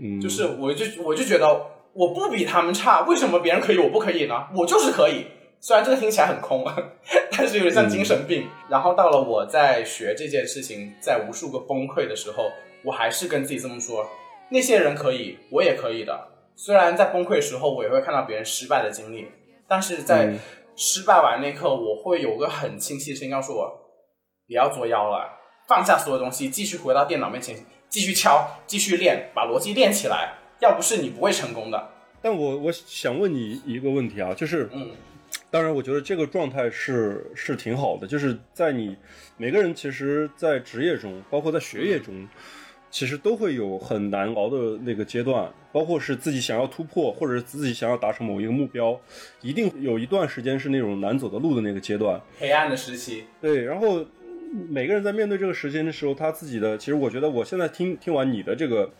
[0.01, 4.47] 嗯，就是我就我就觉得我不比他们差，为什么别人可以我不可以呢？
[4.55, 5.27] 我就是可以。
[5.61, 6.65] 虽然这个听起来很空，
[7.37, 8.47] 但是有点像精神病。
[8.69, 12.53] 然后到了我在学这件事情，在无数个崩溃的时候，
[12.89, 14.09] 我还是跟自己这么说：
[14.51, 16.29] 那些人可以，我也可以的。
[16.57, 19.29] 虽然在崩溃的时候，我也会看到别人失败的经历，
[19.69, 20.39] 但是在嗯
[20.75, 23.71] 失败完那一刻，我会有个很清晰的声音告诉我：
[24.47, 25.29] 不要作妖了，
[25.69, 27.57] 放下所有东西，继续回到电脑面前，
[27.91, 30.35] 继续敲，继续练，把逻辑练起来。
[30.61, 31.91] 要不是你不会成功的。
[32.23, 34.91] 但我我想问你一个问题啊，就是，嗯，
[35.51, 38.97] 当然我觉得这个状态是是挺好的，就是在你
[39.37, 42.27] 每个人其实，在职业中，包括在学业中，
[42.91, 48.99] 其实都会有很难熬的那个阶段，包括是自己想要突破，或者是自己想要达成某一个目标，
[49.43, 52.21] 一定有一段时间是那种难走的路的那个阶段。
[52.39, 54.05] 黑暗的时期，对，然后
[54.69, 58.91] 每个人在面对这个时间的时候，他自己的，其实我觉得我现在听听完你的这个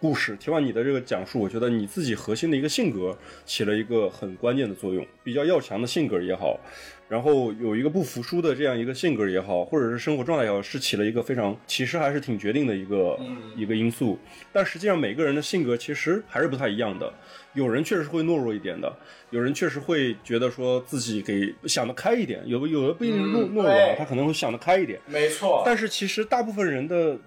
[0.00, 6.58] 故事，听完你的这个讲述，我觉得你自己核心的一个性格起了一个很关键的作用，比较要强的性格也好，
[7.08, 13.18] 然后有一个不服输的这样一个性格也好，或者是生活状态也好，是起了一个非常其实还是挺决定的一个、
[13.56, 14.18] 一个因素。
[14.52, 17.10] 但实际上每个人的性格其实还是不太一样的，
[17.54, 18.94] 有人确实会懦弱一点的，
[19.30, 25.00] 有人确实会觉得说自己给想得开一点，有有的不一定懦嗯懦弱啊，他可能会想得开一点。
[25.06, 25.62] 没错。
[25.64, 27.18] 但是其实大部分人的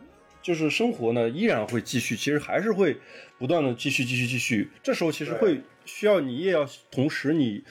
[0.43, 2.95] 就是生活呢，依然会继续，其实还是会
[3.39, 4.69] 不断的继续、继续、继续。
[4.83, 7.63] 这时候其实会需要你也要同时你。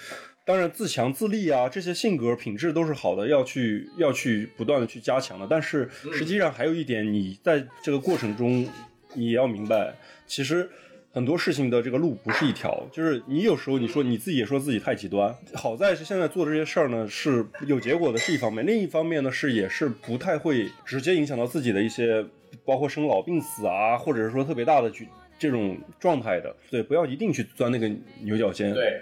[0.50, 5.46] 当然，自强自立啊，这些性格品质都是好的，要去要去不断的去加强的。
[5.48, 8.68] 但是实际上还有一点，你在这个过程中，
[9.14, 9.94] 你也要明白，
[10.26, 10.68] 其实
[11.12, 22.26] 很多事情的这个路不是一条，就是你有时候你说你自己也说自己太极端，好在是现在做的这些事儿呢是有结果的是一方面，另一方面呢是也是不太会直接影响到自己的一些，
[22.64, 25.06] 包括生老病死啊，或者是说特别大的举
[25.38, 26.52] 这种状态的。
[26.68, 27.88] 对，不要一定去钻那个
[28.22, 28.74] 牛角尖。
[28.74, 29.00] 对，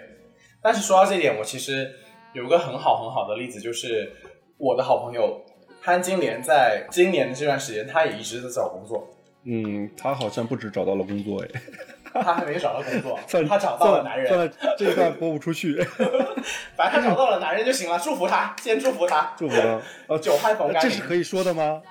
[0.61, 1.91] 但是说到这一点，我其实
[2.33, 4.11] 有个很好很好的例子，就是
[4.57, 5.41] 我的好朋友
[5.81, 9.07] 潘金莲，在今年的这段时间，他也一直在找工作，
[9.43, 11.61] 嗯，他好像不止找到了工作，哎，
[12.13, 15.75] 他还没找到工作算，他找到了男人，算了，这一段播不出去，
[16.75, 19.79] 反正他找到了男人就行了，祝福他，先祝福他，祝福他。
[20.07, 21.81] 呃，久旱逢甘霖，这是可以说的吗？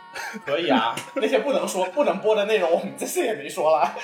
[0.44, 3.94] 可以啊，那些不能说、不能播的内容，我们这次也没说了。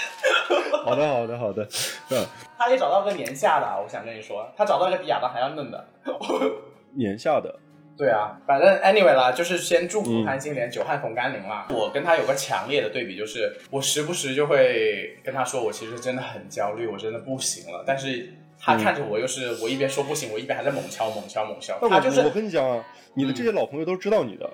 [0.85, 1.66] 好的，好的，好的。
[2.11, 2.24] 嗯，
[2.57, 5.85] 他也找到个年下的啊，我想跟你说，他找到一个比亚当还要嫩的。
[6.96, 7.53] 年下的，
[7.97, 11.69] 对啊，反正 anyway 啦，就是先祝福嗯潘金莲久旱逢甘霖啦。
[11.71, 17.85] 我跟他有个强烈的对比，就是我时不时就会跟他说，我其实真的很焦虑，我真的不行了。
[17.87, 21.79] 但是他看着我，又是我一边说不行，我一边还在猛敲猛敲猛敲。
[21.88, 22.85] 他就是我跟你讲啊，
[23.15, 24.51] 你的这些老朋友都知道你的，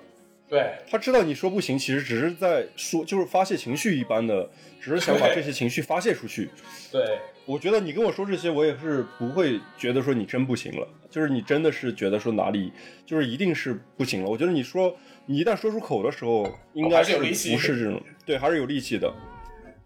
[0.47, 4.47] 对，他知道你说不行，其实只是在说，就是发泄情绪一般的，
[4.79, 6.49] 只是想把这些情绪发泄出去。
[6.91, 12.71] 对，我觉得你跟我说这些，我也是不会觉得说你真不行了，就是你真的是觉得说哪里
[13.05, 14.29] 就是一定是不行了。
[14.29, 19.11] 我觉得你说你一旦说出口的时候，应该还是不是这种，对，还是有力气的。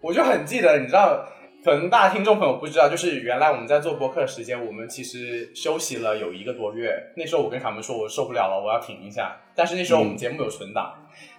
[0.01, 1.28] 我就很记得，你知道，
[1.66, 7.11] 可能大家听众朋友不知道，就是原来我们在做播客的时间，我们其实休息了有一个多月。
[7.16, 9.36] 那时候我跟卡门说，我受不了了，我要停一下。
[9.55, 10.93] 但是那时候我们节目有存档，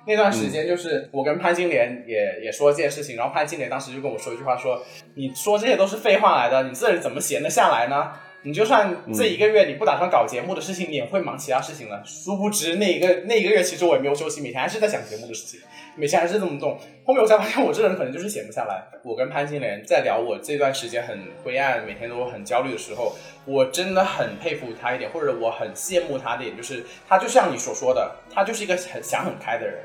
[0.05, 4.83] 那段时间就是我跟潘金莲也也说这件事情，然后潘金莲当时就跟我说一句话说
[5.15, 8.11] ：“你说这些都是废话来的，你这人怎么闲得下来呢？
[8.47, 12.01] 你就算这一个月你不打算搞节目的事情，你也会忙其他事情了。
[12.07, 15.59] 殊不知那一个那一个月，其实我也没有休息，每天还是在想节目的事情。”
[15.99, 18.85] 每天还是这么动，后面我才发现我这个人可能就是闲不下来。
[19.03, 23.17] 我跟潘金莲在聊我这段时间很灰暗，每天都很焦虑的时候，
[23.47, 29.79] 我真的很佩服他一点，或者我很羡慕他的一点，就是他就像你所说的，他就是一个很想很开的人。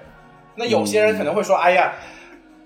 [0.55, 1.93] 那有些人可能会说，哎呀，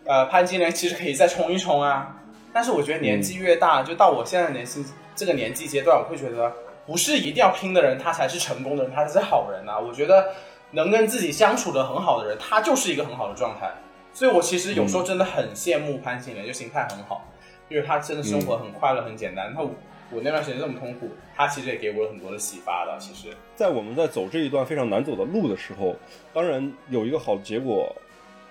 [0.05, 2.19] 呃，潘金莲其实可以再冲一冲啊。
[2.51, 4.83] 但是我觉得年纪越大，就到我现在年纪
[5.16, 6.51] 这个年纪阶段，我会觉得
[6.86, 9.80] 不是一定要拼的人，他才是成功的人，他才是好人啊。
[9.80, 10.34] 我觉得。
[10.72, 13.72] 能跟自己相处的很好的人，他就是一个很好的状态。
[14.11, 17.32] 所以我其实有时候真的很羡慕潘金莲，就心态很好，
[17.70, 19.53] 因为他真的生活很快乐、很简单。
[19.55, 22.97] 那我那段时间这么痛苦，他其实也给我了很多的启发的。
[22.99, 25.95] 其实，在我们在走这一段非常难走的路的时候，
[26.34, 27.95] 当然有一个好的结果，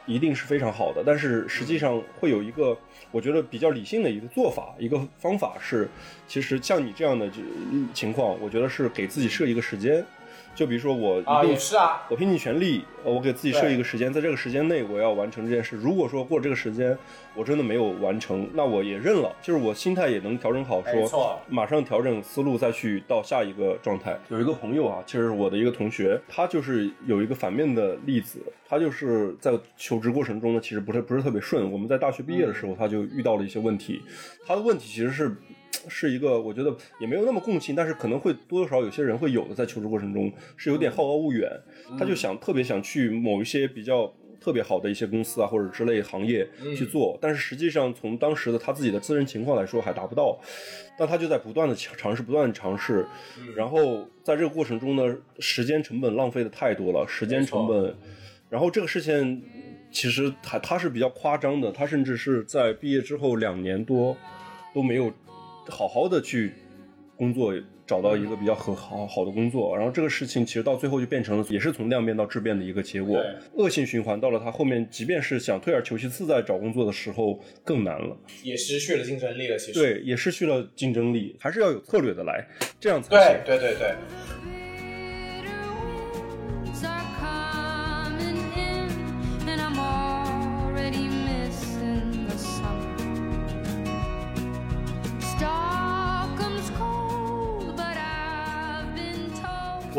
[0.07, 1.03] 一定是非常好的。
[1.05, 2.75] 但是实际上会有一个
[3.15, 5.89] 我觉得比较理性的一个做法，一个方法是，
[6.27, 7.31] 其实像你这样的
[7.95, 10.05] 情况，我觉得是给自己设一个时间。
[10.55, 15.77] 就比如说我啊，也是啊，我拼尽全力，我给自己设一个时间，在这个时间内我要完成这件事。
[15.77, 16.97] 如果说过这个时间
[17.35, 24.17] 我真的没有完成，那我也认了，就是我心态也能调整好，说马上调整思路再去到下一个状态。
[24.29, 28.39] 有一个朋友啊，其实我的一个同学，他就是有一个反面的例子，
[28.69, 31.71] 他就是在求职过程中呢，其实不是不是特别顺。
[31.71, 34.03] 我们在大学毕业的时候，他就遇到了一些问题，
[34.47, 35.35] 他的问题其实是。
[35.89, 41.51] 是一个，我觉得也没有那么共情，但是可能会多多少有些人会有的，在求职过程中是有点好高骛远，
[41.99, 50.39] 他就想特别想去某一些比较特别好的一些公司啊，或者之类行业去做，但是实际上从当时的他自己的自身情况来说还达不到，
[50.99, 53.07] 但他就在不断的尝试，不断的尝试，
[53.57, 57.95] 然后在这个过程中呢，时间成本浪费的太多了，时间成本，
[58.51, 59.43] 然后这个事情
[59.91, 64.17] 其实他他是比较夸张的，他甚至是在毕业之后两年多
[64.75, 65.13] 都没有。
[65.69, 66.53] 好好的去
[67.17, 67.55] 工作，
[67.87, 73.23] 找到一个比较很好好的工作，然后这个事情其实到最后就变成了，也是从量变到质变的一个结果，
[73.55, 74.21] 恶性循环。
[74.21, 79.59] 到了他后面，即便是想退而求其次，在找工作的时候更难了，也失去了竞争力了。
[79.59, 82.47] 其实对，也失去了竞争力，还是要有策略的来，
[82.81, 83.45] 这样才行。
[83.45, 83.95] 对对对对。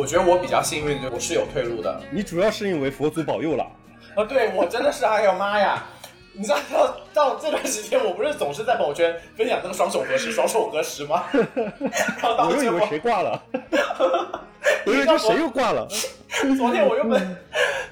[0.05, 1.99] 我觉得我比较幸运，我是有退路的。
[2.11, 3.65] 你主要是因为佛祖保佑了。
[4.15, 5.83] 啊，对我真的是，哎呦妈呀！
[6.31, 11.23] 你知道到到这段时间，我不是总是在朋友圈分享那个双手合十、双手合十吗？
[11.33, 13.41] 我又以为谁挂了，
[14.85, 15.87] 我以为这谁又挂了。
[16.55, 17.37] 昨天我又本，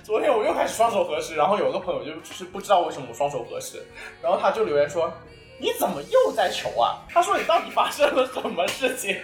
[0.03, 3.83] 昨天我又开始双手合十，然后有个朋友就是不知道为什么我双手合十，
[4.21, 5.11] 然后他就留言说。
[5.59, 6.99] 你怎么又在求啊？
[7.09, 9.15] 他说你到底发生了什么事情？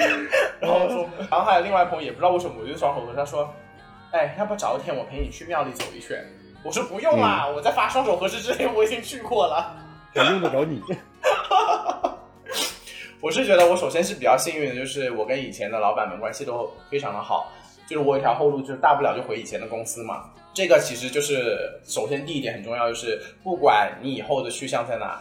[0.60, 3.52] 然后说，然后还有另外朋友也不知道为什么我就双手合十，他说，
[4.12, 6.24] 哎，要不找一天我陪你去庙里走一圈？
[6.64, 9.76] 我说不用啦，我在发双手合十之前我已经去过了。
[10.14, 10.80] 我用得着你？
[13.20, 17.52] 我是觉得我首先是比较幸运的，就是我跟以前的老板们关系都非常的好，
[17.86, 20.30] 就是我一条后路，就是大不了就回以前的公司嘛。
[20.54, 25.20] 这个其实就是首先第一点很重要，就是不管你以后的去向在哪。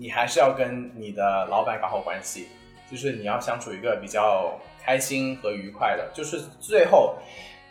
[0.00, 2.46] 你还是要跟你的老板搞好关系，
[2.88, 6.08] 就是你要相处一个比较开心和愉快的。
[6.14, 7.16] 就是最后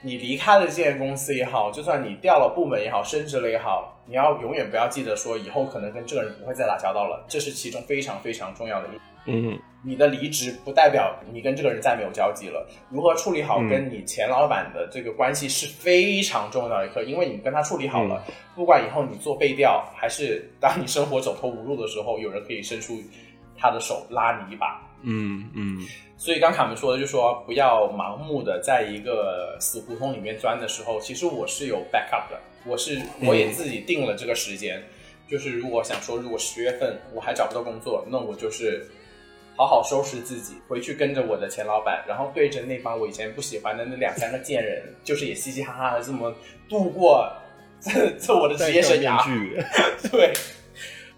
[0.01, 8.91] 你离开了这间公司也好，就算你调了部门也好，升职了也好，你要永远不要记得说以后可能跟这个人不会再打交道了，这是其中非常非常重要的一。
[9.27, 12.65] 嗯，你的离职不代表你跟这个人再没有交集了。
[12.89, 18.23] 如何处理好跟你前老板的这个关系是非常重要的一课，因为你跟他处理好了，
[18.55, 22.99] 不管以后你做背调，还是当你生活走投无路的时候，有人可以伸出
[23.57, 24.81] 他的手拉你一把。
[25.03, 25.85] 嗯嗯。
[26.17, 34.81] 所以刚卡门说的，就说不要盲目的在一个死胡同里面钻的时候，其实我是有 backup 的，我是我也自己定了这个时间，
[35.27, 38.87] 就是如果想说，如果十月份我还找不到工作，那我就是。
[39.57, 46.33] 好好收拾自己，回去跟着我的前老板，然后对着那帮我以前不喜欢的那两三个贱人，就是也嘻嘻哈哈的这么
[46.69, 47.27] 度过
[47.81, 49.17] 这这我的职业生涯。
[50.11, 50.31] 对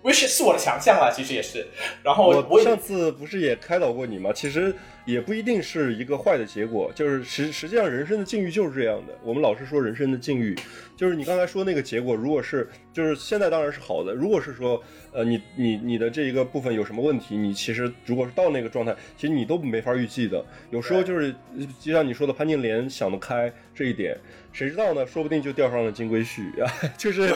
[0.04, 1.66] ，which 是我的强项啦，其实也是。
[2.04, 4.32] 然后我我上次不是也开导过你吗？
[4.34, 4.74] 其实
[5.06, 9.14] 也不一定是一个坏的结果，就是实实际上人生的境遇就是这样的。
[9.24, 10.56] 我们老是说人生的境遇，
[10.96, 14.82] 就是你刚才说那个结果，如果是就是现在当然是好的，如果是说
[15.12, 20.44] 呃你你你的这一个部分有什么问题，你其实如果是到那个状态，其实你都没法预计的。
[20.70, 21.34] 有时候就是
[21.80, 24.16] 就像你说的潘金莲想得开这一点，
[24.54, 25.06] 谁知道呢？
[25.08, 27.34] 说不定就钓上了金龟婿啊， 就是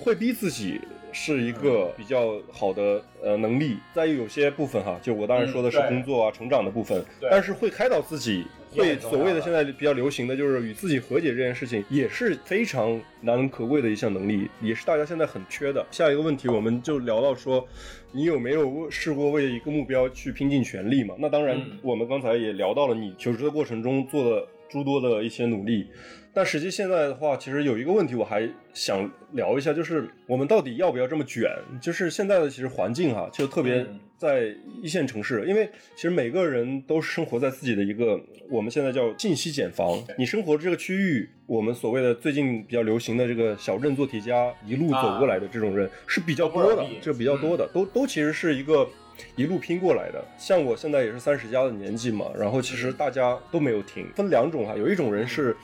[0.00, 0.80] 会逼自己。
[1.12, 15.84] 是一个比较好的呃能力，再有有些部分哈，就我当然说的是工作啊、成长的部分，但是会开导自己，会所谓的的现在比较流行的就是与自己和解这件事情，也是非常难能可贵的一项能力，也是大家现在很缺的。
[15.90, 17.66] 下一个问题我们就聊到说，
[18.12, 21.14] 你有没有试过为一个目标去拼尽全力嘛？
[21.18, 25.88] 那当然嗯，我们刚才也聊到了你求职的过程中做的诸多的一些努力。
[26.34, 31.50] 但实际现在的话，其实有一个问题我还想聊一下，就是我们到底要不要这么卷？
[31.80, 38.18] 就是现在的其实环境哈，就特别嗯在一线城市，因为其实每个人都生活在自己的一个
[38.48, 40.02] 我们现在叫信息茧房。
[40.16, 48.88] 你生活的这个区域，我们所谓的最近比较流行的这个小镇做题家一路走过来的这种人、是比较多的这比较多的，都都其实是一个。
[49.36, 55.54] 一路拼过来的，像我现在也是三十加的年纪嘛，然后其实大家都没有停，分两种哈，有一种人是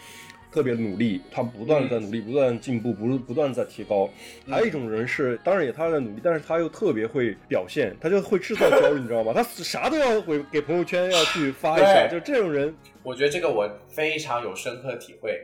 [0.53, 4.09] 特别努力，他不断在努力，不断进步，不不断在提高，
[4.49, 9.33] 还有一种人是，当然也他在努力，但是他又特别会表现，他就会制造焦虑，你知道吗？
[9.35, 15.39] 他啥都要会给朋友圈要去发一下，就这种人，我觉得这个我非常有深刻体会，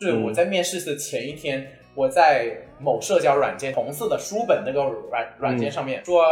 [0.00, 0.22] 就是嗯。
[0.22, 6.24] 我在面试的前一天，我在某社交软件红色的书本那个软软件上面说，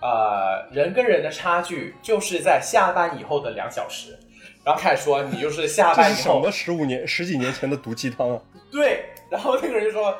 [0.00, 4.16] 呃，人跟人的差距就是在下班以后的两小时，
[4.62, 8.40] 然后开始说你就是下班以后是什么十五年、十几年前的毒鸡汤啊？
[8.70, 10.16] 对，然后那个人就说：“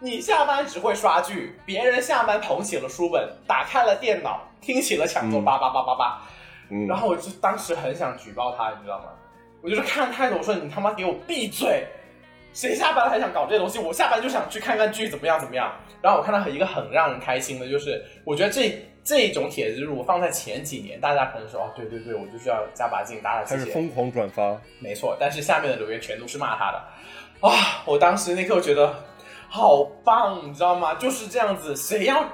[0.00, 6.22] 你下班只会刷剧，别人下班捧起了书本，打开了电脑，听起了抢座，嗯叭叭叭叭叭。
[6.70, 9.06] 嗯，然后我就当时很想举报他，你知道吗？
[9.60, 11.86] 我就是看太多，我说你他妈给我闭嘴！
[12.52, 13.78] 谁下班还想搞这些东西？
[13.78, 15.72] 我下班就想去看看剧，怎么样怎么样。
[16.00, 23.58] 然后我看到一个很让人开心的，就是我觉得这这种帖子如果放在前几年，大家可能说哦，对对对，我就是要加把劲，打打鸡血。
[23.58, 27.82] 开始疯狂转发，没错，但是下面的留言全都是骂他的，啊！
[27.86, 28.94] 我当时那刻觉得
[29.48, 30.94] 好棒，你知道吗？
[30.94, 32.28] 就是这样子，谁要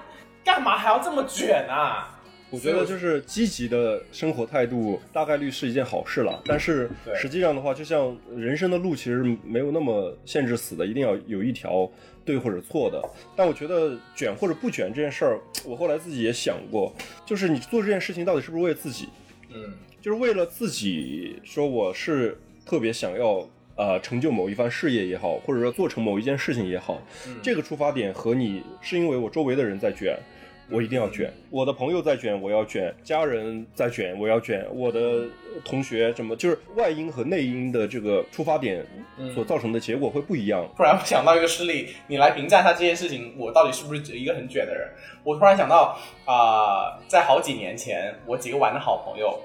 [0.45, 2.13] 干嘛还要这么卷啊？
[2.51, 6.41] 我觉得就是积极的生活态度，大概率是一件好事了。
[6.47, 11.91] 但是实际上的话，就像人生的路其实没有那么限制死的，一定要有一条
[12.27, 13.03] 对或者错的。
[13.35, 16.93] 但我觉得卷或者不卷这件事儿，我后来自己也想过，
[17.25, 19.09] 就是你做这件事情到底是不是为了自己？
[19.55, 19.73] 嗯，
[20.03, 27.01] 就是为了自己说我是特别想要呃成就某一番事业也好，或者说做成某一件事情也好，
[27.41, 30.19] 这个出发点和你是因为我周围的人在卷。
[30.69, 35.25] 我一定要卷，我的朋友在卷，我要卷；家人在卷，我要卷；我的
[35.65, 38.85] 同学什么，就是外因和内因的这个出发点
[39.33, 40.69] 所造成的结果会不一样。
[40.77, 44.89] 突然想到一个事例，你来评价一下这件事情，我到底是不是一个很卷的人？
[45.23, 49.39] 我突然想到啊、在好几年前，我几个玩的好朋友，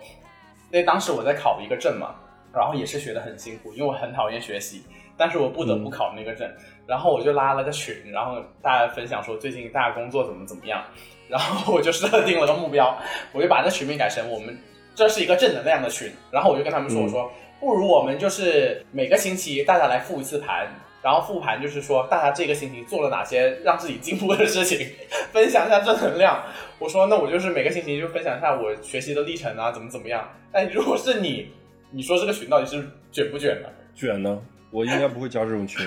[0.72, 2.16] 因为当时我在考一个证嘛，
[2.52, 4.82] 然后也是学的很辛苦，因为我很讨厌学习，
[5.16, 6.50] 但是我不得不考那个证，
[6.88, 10.84] 然后我就拉了个群，然后大家分享说最近大家工作怎么怎么样，
[11.28, 12.98] 然后我就设定了个目标，
[13.34, 14.58] 我就把这群名改成我们
[14.96, 20.68] 这是一个正能量的群，然后我就跟他们说，嗯我说不如我们就是每个星期大家来复一次盘。
[21.04, 24.88] 然后复盘就是说，大家这个星期做了哪些让自己进步的事情，
[25.34, 26.44] 分享一下正能量。
[26.78, 30.30] 我说，那我就是每个星期就分享一下我学习的历程啊，怎么怎么样。
[30.52, 31.52] 哎，如果是你，
[31.90, 33.70] 你说这个群到底是卷不卷呢？
[33.96, 35.84] 卷呢，我应该不会加这种群。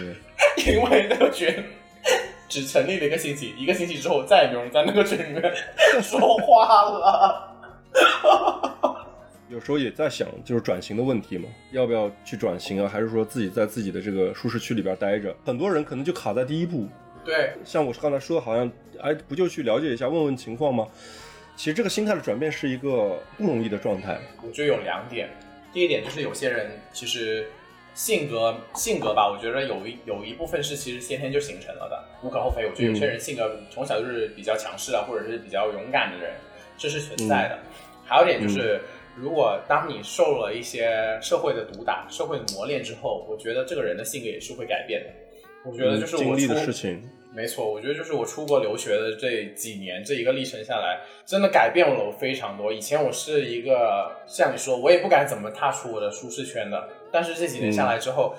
[0.67, 1.53] 因为那个群
[2.49, 5.43] 只成立了一个星期，一个星期之后再也没有人在那个群里面
[6.03, 7.51] 说话了。
[9.49, 12.89] 有时候也在想，就是转型的问题嘛，要不要去转型啊？
[12.89, 15.35] 还是说自己在自己的这个舒适区里边待着？
[15.45, 16.89] 很多人可能就卡在第一步，
[17.25, 18.71] 对，像我刚才说的，好像
[19.01, 20.87] 哎，不就去了解一下、问问情况吗？
[21.57, 24.19] 其实这个心态的转变是一个不容易的状态。
[24.43, 25.29] 我觉得有两点，
[25.73, 27.47] 第一点就是有些人其实
[27.95, 32.67] 性格性格吧，我觉得有一有一部分是其实先天就形成了的，无可厚非。
[32.67, 36.35] 我觉得有些人性格从小就是比较强势啊，或者是比较勇敢的人，
[36.77, 37.59] 这是存在的。
[38.05, 38.81] 还有一点就是，
[39.17, 45.11] 如果当你受了一些社会的毒打、社会的磨练之后，我觉得这个人的性格也是会改变的。
[45.65, 52.71] 我觉得就是经历的事情，没错，我觉得就是我出国留学的这几年，这一个历程下来，真的改变了我非常多。
[52.71, 58.35] 以前我是一个像你说，我也不敢怎么踏出我的舒适圈的，但是这几年下来之后，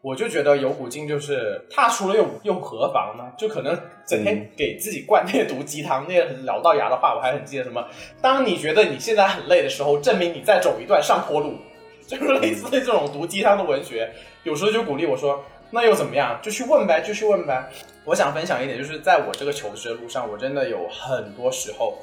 [0.00, 3.30] 我就觉得有股劲，就是踏出了又又何妨呢？
[3.36, 7.86] 就可能整天给自己灌那些毒鸡汤，那些很燎到牙的话，我还很记得什么。
[8.22, 11.58] 当你觉得你现在很累的时候，证明你在走一段上坡路，
[12.06, 14.10] 就是类似这种毒鸡汤的文学，
[14.42, 15.44] 有时候就鼓励我说。
[15.74, 16.38] 那又怎么样？
[16.42, 17.70] 就去问呗，就去问呗。
[18.04, 21.98] 我想分享一点，就是在我这个求职的路上，我真的有很多时候，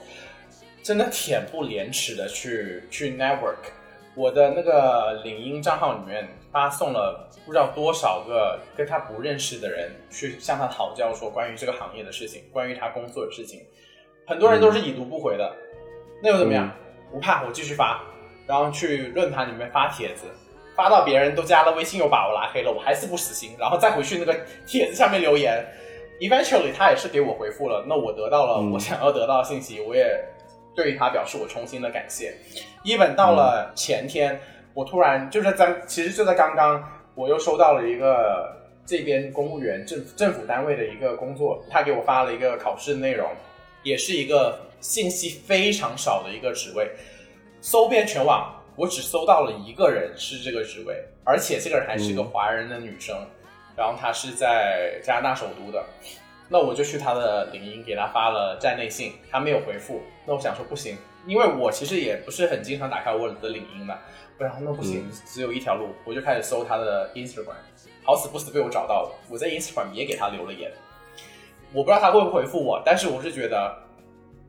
[0.82, 3.79] 真的恬不廉耻的去去 network。
[4.16, 13.62] 我的那个领英账号里面发送了不知道多少个跟他不认识的人去向他讨教，说关于这个行业的事情，关于他工作的事情。
[14.28, 15.52] 很多人都是已读不回的，
[16.22, 16.70] 那又怎么样？
[17.12, 18.02] 不怕，我继续发，
[18.46, 20.26] 然后去论坛里面发帖子。
[20.76, 24.34] 发到别人都加了微信，又把我拉黑了，我还是不死心，然后再回去那个
[24.66, 25.62] 帖子下面留言
[26.22, 30.18] ，eventually 他也是给我回复了，那我得到了我想要得到的信息，我也
[30.76, 32.36] 对于他表示我衷心的感谢。
[32.84, 34.40] even 到了前天，
[34.74, 36.84] 我突然就是在其实就在刚刚，
[37.16, 38.56] 我又收到了一个
[38.86, 43.30] 这边公务员政政府单位的一个工作，他给我发了一个考试的内容，
[43.84, 46.90] 也是一个信息非常少的一个职位，
[47.62, 48.56] 搜遍全网。
[48.76, 50.96] 我只搜到了一个人是这个职位，
[51.26, 53.14] 而且这个人还是一个华人的女生，
[53.76, 55.84] 然后她是在加拿大首都的。
[56.52, 60.02] 那我就去他的领英给他发了站内信，他没有回复。
[60.26, 60.98] 那我想说不行，
[61.28, 63.98] 因为我其实也不是很经常打开我的领英的，
[64.38, 67.54] 不然那不行，只有一条路，我就开始搜他的 Instagram，
[68.04, 69.12] 好死不死被我找到了。
[69.30, 70.72] 我在 Instagram 也给他留了言，
[71.72, 73.78] 我不知道他会不会回复我，但是我是觉得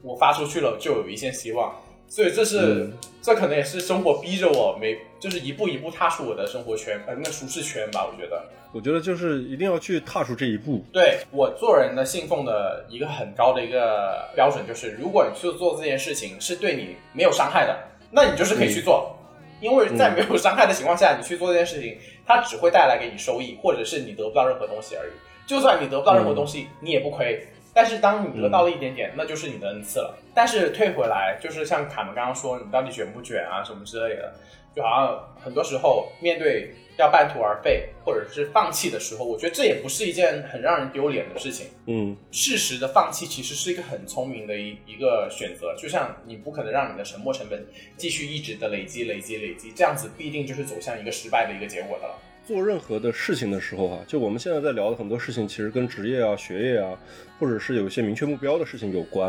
[0.03, 1.75] 我发出去了就有一线希望。
[2.09, 2.91] 所以这是，
[3.23, 8.07] 这可能也是生活逼着我没，就是一步一步踏出我的生活圈，呃，那舒适圈吧。
[8.11, 8.43] 我觉得，
[8.73, 10.85] 我觉得就是一定要去踏出这一步。
[10.93, 17.79] 对我做人的信奉的一个很高的一个标准，就是如果你去做这件事情是对你没有伤害的，
[18.11, 19.15] 那你就是可以去做，
[19.61, 25.13] 因为在没有伤害的情况下，你去做这件事情，它只会带来给你收益，或者是你得不到任何东西而已。
[25.47, 27.47] 就算你得不到任何东西，你也不亏。
[27.73, 30.19] 但是当你得到了一点点，那就是你的恩赐了。
[30.35, 34.33] 但是退回来，就是像卡门刚刚说，你到底卷不卷啊，什么之类的，
[34.75, 41.69] 就好像很多时候面对要半途而废或者是放弃的时候，我觉得这也不是一件很让人丢脸的事情。
[41.87, 45.75] 嗯，适时的放弃其实是一个很聪明的一一个选择。
[45.77, 47.67] 就像你不可能让你的沉没成本
[47.97, 52.15] 继续一直的累积、累积、累积，这样子必定就是走向一个失败的一个结果的了。
[52.51, 56.99] 做任何的事情的时候啊，就我们现在在聊的很多事情，其实跟职业啊、学业啊，
[57.39, 59.29] 或者是有一些明确目标的事情有关。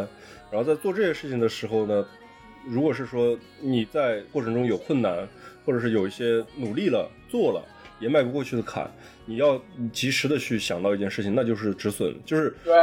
[0.50, 2.04] 然后在做这些事情的时候呢，
[2.66, 5.28] 如果是说你在过程中有困难，
[5.64, 7.64] 或者是有一些努力了、做了
[8.00, 8.90] 也迈不过去的坎，
[9.28, 9.62] 你要
[9.94, 12.16] 及时的去想到一件事情，那就是止损。
[12.26, 12.74] 就是对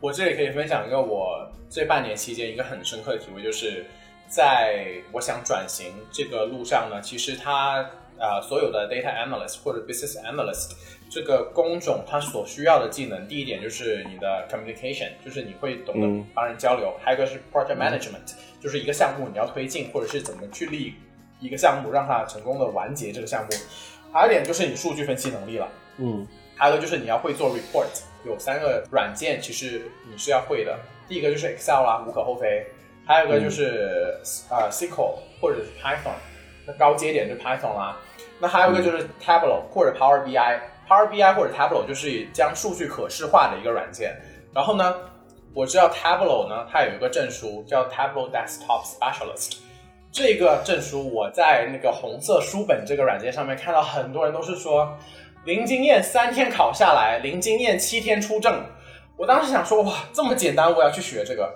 [0.00, 3.84] 我这里可以分享一个我这半年期间一个很深刻的体会，就是
[4.26, 7.88] 在我想转型这个路上呢，其实它。
[8.18, 10.72] 啊，所有的 data analyst 或者 business analyst
[11.10, 20.94] 这个工种，它所需要的技能，第一点就是你的 communication，就是你会懂得帮人交流；还有一个是 project management，就是一个项目你要推进，或者是怎么去立
[21.40, 23.50] 一个项目，让它成功的完结这个项目；
[24.12, 25.68] 还有一点就是你数据分析能力了。
[25.98, 30.78] 嗯，还有一个就是你要会做 report，有三个软件其实你是要会的。
[31.08, 32.64] 第一个就是 Excel 啦，无可厚非；
[33.06, 34.14] 还有一个就是
[34.50, 36.12] 呃 SQL 或者是 Python，
[36.66, 37.96] 那高阶点就 Python 啦。
[38.40, 44.16] 那还有一个就是 Tableau 或者 Power BI，Power BI 或者 Tableau 就是将数据可视化的一个软件。
[44.54, 44.94] 然后呢，
[45.52, 49.58] 我知道 Tableau 呢，它有一个证书叫 Tableau Desktop Specialist。
[50.10, 54.96] 这个证书我在那个红色书本这个软件上面看到很多人都是说
[55.44, 58.64] 零经验三天考下来，零经验七天出证。
[59.16, 61.52] 我当时想说哇，这么简单，我要去学这个。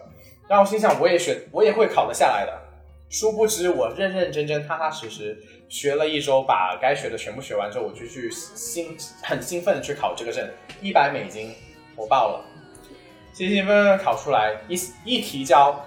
[0.48, 2.52] 然后我心想我也学，我也会考得下来的。
[3.08, 5.38] 殊不知我认认真真、踏踏实实。
[5.72, 10.46] 学了一周，把该学的全部学完之后，我就去兴很兴奋的去考这个证，
[10.82, 11.54] 一百美金
[11.96, 12.44] 我报了，
[13.32, 15.82] 兴兴奋奋考出来，一一提交，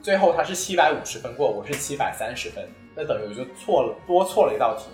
[0.00, 2.64] 最后他是七百五十分过，我是七百三十分，
[2.94, 4.84] 那等于我就错了多错了一道题，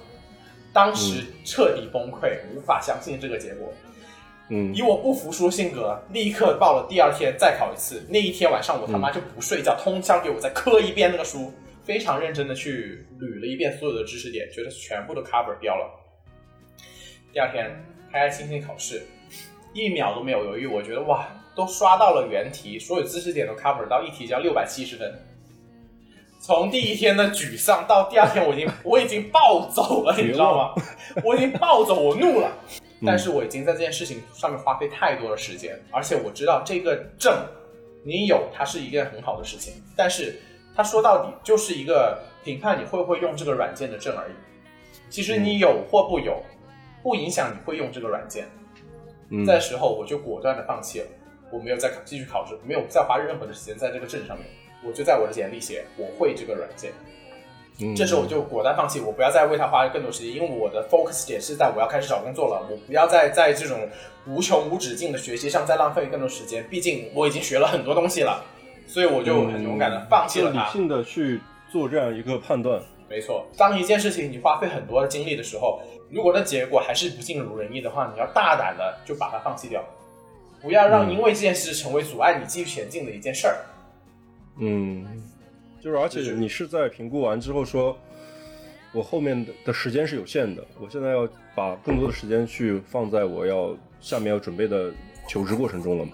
[0.73, 3.71] 当时彻底崩溃，无法相信这个结果，
[4.49, 11.53] 嗯，以我不服输性格，立刻报了第二天再考一次，那一天晚上我他妈就不睡觉，通宵给我再磕一遍那个书。
[11.85, 15.89] 非常认真的去捋了一遍所有的知识点，觉得全部都 cover 掉了。
[17.33, 17.71] 第二天
[18.11, 19.03] 开开心心考试，
[19.75, 25.13] 一秒都没有犹豫，我觉得哇，都刷到了原题，所有知识点都 cover 到，一提交六百七十分。
[26.41, 30.83] 从第一天的沮丧到第二天，我已经我已经暴走了，你知道吗？
[31.23, 32.51] 我已经暴走，我怒了。
[33.05, 37.35] 但是我已经在这件事情上面花费太多的时间，而且我知道这个证
[38.05, 40.39] 你有，它是一件很好的事情，但是
[40.77, 44.33] 它说到底就是一个评判你会不会用这个软件的证而已。
[45.09, 46.43] 其实你有或不有，
[47.03, 48.47] 不影响你会用这个软件。
[49.31, 51.07] 嗯在时候我就果断的放弃了，
[51.51, 54.47] 我没有再继续考试，没有再花任何的时间在这个证上面，
[54.85, 56.93] 我就在我的简历写我会这个软件。
[57.81, 63.89] 嗯这时候我就果断放弃，我不要再为它花更多时间，因为我的 focus 点是在我要开始找工作了，我不要再在这种
[64.27, 68.45] 无穷无止境的学习上再浪费更多时间，毕竟我已经学了很多东西了，
[68.87, 72.81] 所以我就很勇敢的放弃了理性的去做这样一个判断。
[73.09, 75.81] 没错，当一件事情你花费很多的精力的时候，
[76.11, 79.85] 如果那结果还是不尽如人意的话，你要大胆的就把它放弃掉，
[80.63, 83.57] 不要让因为这件事成为阻碍你继续前进的一件事儿。
[84.59, 85.23] 嗯，
[85.81, 87.97] 就是而且你是在评估完之后说，
[88.93, 94.91] 我后面的的时间是有限的，我现在要把更多的时间去放在我要下面要准备的
[95.29, 96.13] 求职过程中了嘛。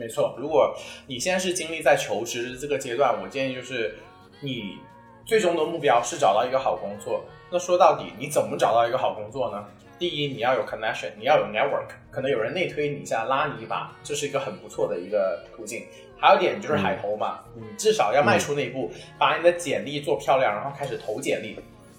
[0.00, 0.74] 没错，如果
[1.06, 3.94] 你现在是经历在求职这个阶段，我建议就是
[4.40, 4.78] 你
[5.26, 7.22] 最终的目标是找到一个好工作。
[7.52, 9.62] 那说到底，你怎么找到一个好工作呢？
[9.98, 15.84] 第一，你要有 connection，你要有 network，可能有人内推你一下，拉你一把，这是一个很不错的一个途径。
[16.18, 21.58] 还有一点就是海投嘛，你至少要迈出那一步，把你的简历做漂亮，然后开始投简历。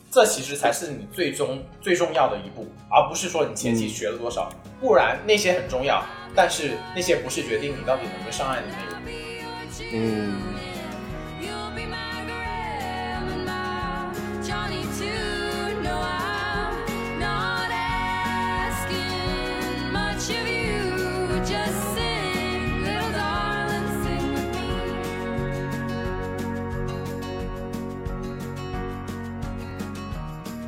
[0.10, 6.04] 这其实才是你最终最重要的一步，而不是说你前期学了多少，不然那些很重要，
[6.36, 9.12] 但是那些不是决定你到底能不能上岸的那一步。
[9.94, 10.38] 嗯
[11.42, 14.14] ，You'll be my Graham and my
[14.44, 15.82] Johnny too.
[15.82, 19.12] No, I'm not asking
[19.92, 21.42] much of you.
[21.44, 24.70] Just sing, little darling, sing with me.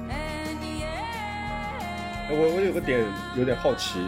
[0.09, 2.27] And yeah.
[2.29, 3.05] 我我有个点
[3.37, 3.99] 有点好奇，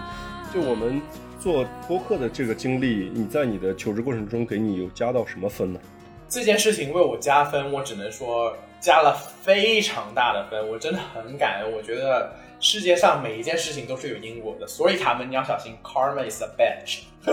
[0.53, 1.01] 就我们
[1.45, 5.79] 做播客的这个经历，你在你的求职过程中给你有加到什么分呢？
[6.27, 11.71] 这件事情为我加分，我只能说加了非常大的分，我真的很感恩。
[11.71, 12.33] 我觉得
[12.65, 17.01] 世界上每一件事情都是有因果的，所以卡门你要小心，karma is a bitch。
[17.27, 17.31] 我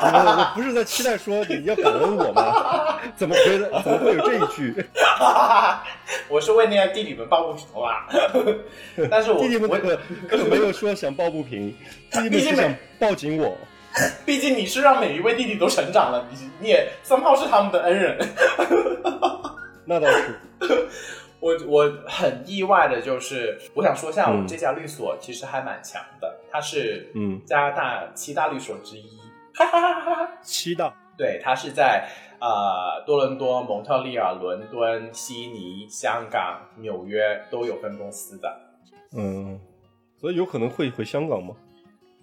[0.00, 3.00] 我不是在期待说你要感恩我吗？
[3.16, 4.74] 怎么会怎么会有这一句？
[6.28, 8.06] 我是为那些弟弟们抱不平吧，
[9.10, 11.74] 但是我我弟弟们可可没有说想抱不平，
[12.10, 13.56] 弟弟们是想抱紧我。
[14.26, 18.18] 毕竟你是让每一位弟弟都成长了，你你也 somehow 是他们的恩人。
[19.86, 20.38] 那倒是，
[21.40, 29.18] 我我很意外的就是，我想说一下，我嗯们这家律所其实还蛮强的，它是嗯加拿大七大律所之一。
[29.54, 30.32] 哈哈哈哈哈！
[30.40, 32.08] 七大，对，它是在
[32.40, 38.60] 呃多伦多、蒙特利尔、伦敦、悉尼、香港、纽约都有分公司的。
[39.16, 39.60] 嗯，
[40.16, 41.56] 所以有可能会回香港吗？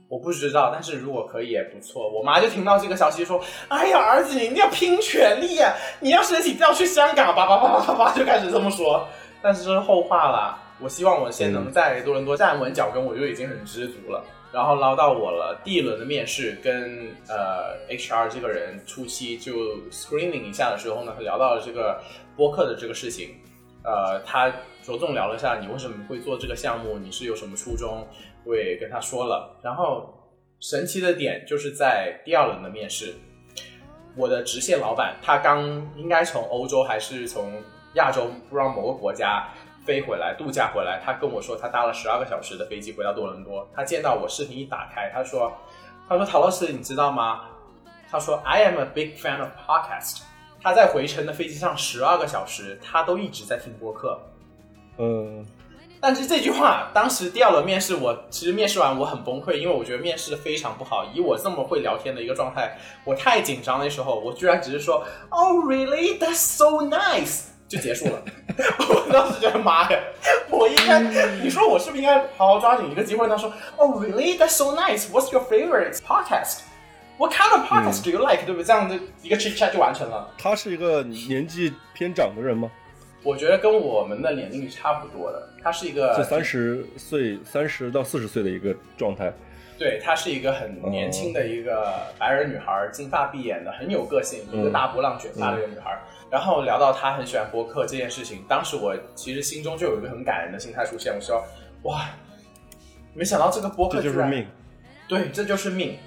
[0.08, 2.10] 我不知道，但是如果可以也不错。
[2.10, 9.08] 我妈就听到这个消息说：“哎呀，儿子，你一定要拼全力呀、你要申请调去香港，叭叭叭叭叭，就开始这么说。”
[9.42, 10.62] 但是这是后话啦。
[10.82, 14.24] 我希望我先能在多伦多站稳脚跟，我就已经很知足了。
[14.52, 19.54] 然后捞到我了，第一轮的面试跟呃 HR 这个人初期就
[19.92, 22.00] screening 一下的时候呢，他聊到了这个
[22.38, 23.36] 播客的这个事情。
[23.84, 24.50] 呃，他
[24.82, 28.08] 着重聊了一下你为什么会做这个项目，你是有什么初衷，
[28.46, 29.58] 我也跟他说了。
[29.62, 30.14] 然后
[30.60, 33.14] 神奇的点就是在第二轮的面试，
[34.16, 35.64] 我的直线老板他刚
[35.96, 37.62] 应该从欧洲还是从
[37.96, 39.48] 亚洲不知道某个国家
[39.86, 45.52] 飞回来度假回来，他跟我说他搭了十二个小时的飞机回到多伦多，他见到我视频一打开，他说
[46.08, 47.46] 他说陶老师你知道吗？
[48.10, 50.22] 他说 I am a big fan of podcast。
[50.62, 54.20] 他在回程的飞机上十二个小时，他都一直在听播客。
[54.98, 55.46] 嗯，
[56.02, 61.06] 但是这句话，当时第二轮面试我，其实面试完我很崩溃，因为我觉得面试的非常不好。
[61.14, 66.20] 以我这么会聊天的一个状态，我太紧张的时候，我居然只是说 “Oh really?
[66.20, 68.22] That's so nice” 就结束了。
[68.88, 70.00] 我当时觉得妈呀，
[70.52, 71.00] 我应该，
[71.42, 73.28] 你说我是不是应该好好抓紧一个机会？
[73.28, 74.38] 他说 “Oh really?
[74.38, 75.10] That's so nice.
[75.10, 76.60] What's your favorite podcast?
[77.18, 78.64] What kind of podcast do you like?”、对不对？
[78.64, 80.30] 这样的一个 chit chat 就完成了。
[80.38, 82.70] 他是一个年纪偏长的人吗？
[83.24, 89.34] 我觉得跟我们的年龄差不多的，他是一个就三十岁、三十到四十岁的一个状态。
[89.80, 96.00] 对，她是一个很年轻的一个白人女孩，金发碧眼的，很有个性，一个大波浪卷发的一个女孩。
[96.30, 101.44] 然后聊到她很喜欢播客这件事情，当时我其实心中就有一个很感人的心态出现，我说
[101.82, 102.12] 哇，
[103.16, 104.48] 没想到这个播客居然这就是命。
[105.08, 105.98] 对，这就是命。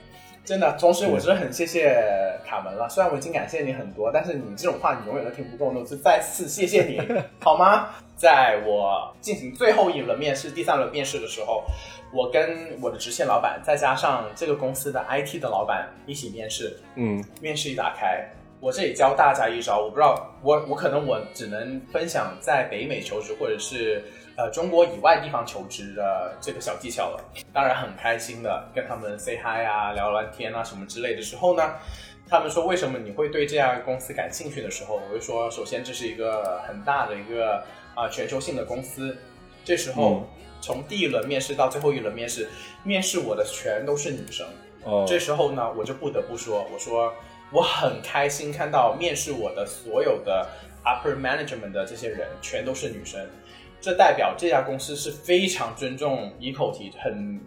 [0.48, 2.02] 真的，同时我真的很谢谢
[2.42, 2.88] 卡门了。
[2.88, 6.98] 虽然我已经感谢你很多，但是你这种话你永远都听不够，那我就再次谢谢你，
[7.38, 7.90] 好吗？
[8.16, 11.64] 在我进行最后一轮面试、第三轮面试的时候，
[12.14, 16.78] 我跟我的直线老板，再加上这个公司的 IT 的老板一起面试。
[16.94, 18.26] 嗯面试一打开，
[18.58, 24.02] 我这里教大家一招，我不知道，我我可能我只能分享在北美求职或者是
[24.38, 27.24] 呃中国以外地方求职的这个小技巧了。
[27.52, 31.74] 当然很开心的跟他们 say hi 啊，聊完天啊什么之类的时候呢，
[32.26, 37.62] 他们说为什么你会对这家公司感兴趣的时候，我就说首先这是一个很大的一个
[37.94, 39.14] 啊、全球性的公司，
[39.64, 40.26] 这时候。
[40.60, 42.48] 从第一轮面试到最后一轮面试，
[42.82, 44.44] 面试我的全都是女生。
[44.82, 47.14] 哦，这时候呢，我就不得不说，我说
[47.52, 50.48] 我很开心看到面试我的所有的
[50.84, 53.24] upper management 的这些人全都是女生，
[53.80, 57.40] 这代表这家公司是非常尊重 equality，很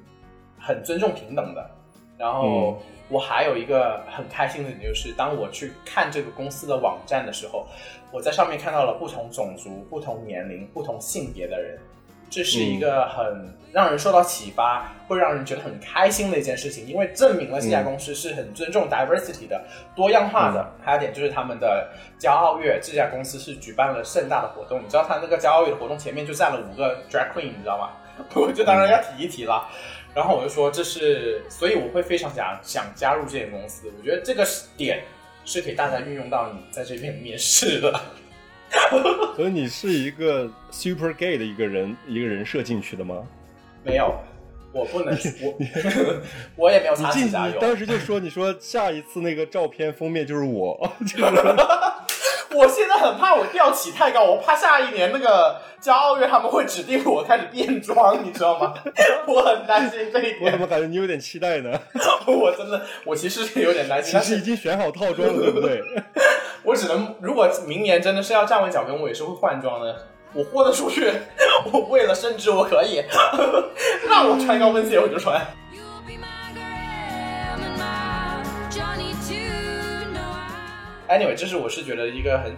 [0.60, 1.70] 很尊重平等的。
[2.18, 2.80] 然后
[3.10, 7.66] 我还有一个很开心的点就是，当我去看这个公司的网站的时候，
[8.12, 11.80] 我在上面看到了不同种族、不同年龄、不同性别的人。
[12.32, 19.62] 这是一个很让人受到启发，会让人觉得很开心的一件事情，因为证明了这家公司是很尊重 diversity 的、
[19.94, 20.66] 多样化的。
[20.82, 24.82] 还有一点就是他们的骄傲月，这家公司是举办了盛大的活动。
[24.82, 27.90] 你知道他那个骄傲月的活动前面就站了五个 drag queen，你知道吗？
[28.34, 29.68] 我就当然要提一提了。
[30.14, 33.92] 然后我就说这是，所以我会非常想想加入这间公司。
[33.98, 34.46] 我觉得这个
[34.78, 35.04] 点
[35.44, 38.00] 是可以大家运用到你在这边面试的。
[39.36, 43.24] 所以你是一个 super gay 的一个人一个人设进去的吗？
[43.84, 44.14] 没有，
[44.72, 45.58] 我不能，我
[46.56, 47.12] 我也没有擦
[47.48, 47.54] 油。
[47.54, 51.26] 你当时就说你说下一次那个照片封面就是我， 就是
[52.54, 58.74] 我现在很怕我吊起太高，我怕下一年那个骄傲月他们会指定我开始变装，你知道吗？
[59.28, 61.72] 我很担心这一点我怎么，感觉你有点期待呢？
[62.28, 65.82] 我真的，我其实是有点担心，其实已经选好套装了，对不对？
[66.64, 70.08] 我只能，如果明年真的是要站稳脚跟，我也是会换装的。
[70.34, 71.12] 我豁得出去，
[71.74, 73.04] 我为了升职我可以，
[74.08, 75.46] 让我穿高跟鞋我就穿。
[81.12, 82.56] Anyway，这是我是觉得一个很，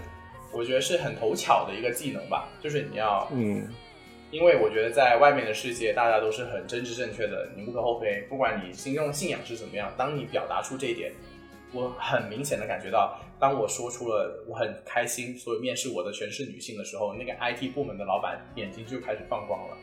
[0.51, 3.67] 我觉得是很头巧的一个技能吧，就是你要嗯
[4.29, 8.21] 因为我觉得在外面的世界，大家都是很真知正确的，你无可厚非。
[8.29, 11.11] 不管你心中的信仰是怎么样，当你表达出这一点，
[11.71, 19.77] 我很明显的感觉到，当我说出了我很开心，所有面试我的全是女性的时候，那个 IT 部门的老板眼睛就开始放光了。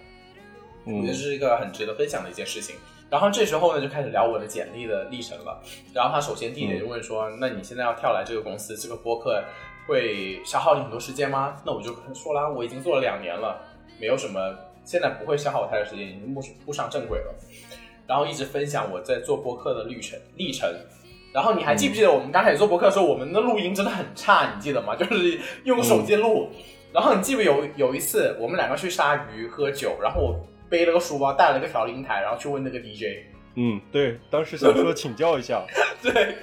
[0.85, 2.77] 我觉得嗯这是一个很值得分享的一件事情。
[3.11, 5.61] 然后这时候呢，就开始聊我的简历的历程了。
[5.93, 9.43] 然后他首先第一点就问说：“那你现在要跳来这个公司，这个播客
[9.89, 13.61] 会消耗你很多时间吗？”那我就说啦，我已经做了两年了，
[14.01, 14.41] 没有什么，
[14.85, 17.35] 现在不会消耗我太多时间，已经步步上正轨了。
[18.07, 20.73] 然后一直分享我在做播客的历程历程。
[21.33, 24.95] 然后你还记不记得我们刚开始做播客的时候，我们的录音真的很差，你记得吗？
[24.97, 26.49] 就是用手机录。
[26.93, 30.41] 然后你记不记得有有一次我们两个去鲨鱼喝酒，然后我
[30.71, 33.27] 背了个书包，带了个调音台，然后去问那个 DJ。
[33.57, 35.63] 嗯，对，当时想说请教一下，
[36.01, 36.37] 对，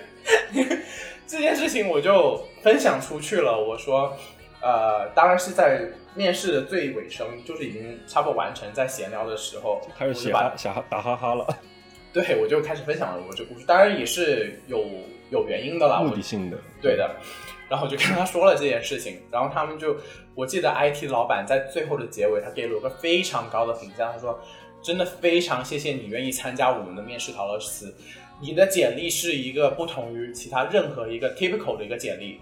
[1.26, 3.58] 这件事情我就分享出去了。
[3.58, 4.16] 我说，
[4.62, 10.54] 呃，当然是在面试的最尾声，就是已经差不多完成，在闲聊的时候，开始写哈
[10.90, 11.48] 打哈哈了，
[12.12, 14.86] 对我就开始分享了我这故事，当然也是有
[15.32, 16.02] 有原因的啦。
[16.02, 17.16] 目的性的，对的。
[17.70, 19.96] 然后我就跟他说了这件事情，然后他们就，
[20.36, 24.40] 我记得 IT 老板在最后的结尾，他给了我个非常高的评价，他说
[24.82, 27.94] ：“真的非常谢谢你愿意参加我们的面试陶乐斯，
[28.40, 32.40] 你的简历是一个不同于其他任何一个 typical 的一个简历，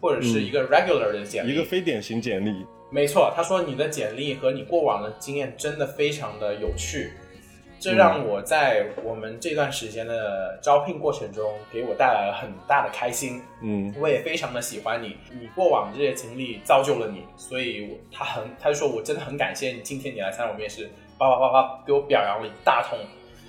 [0.00, 7.12] 或者是一个 regular 的简历，一个非典型简历，没错，他说你的简历和你过往的经验真的非常的有趣，
[7.86, 13.40] 这让我在我们这段时间的招聘过程中给我带来了很大的开心。
[13.62, 22.98] 嗯我也非常的喜欢你，你过往这些经历造就了你，所以我他很他就说我真的很感谢你今天你来参加我面试，叭叭叭叭给我表扬了一大通。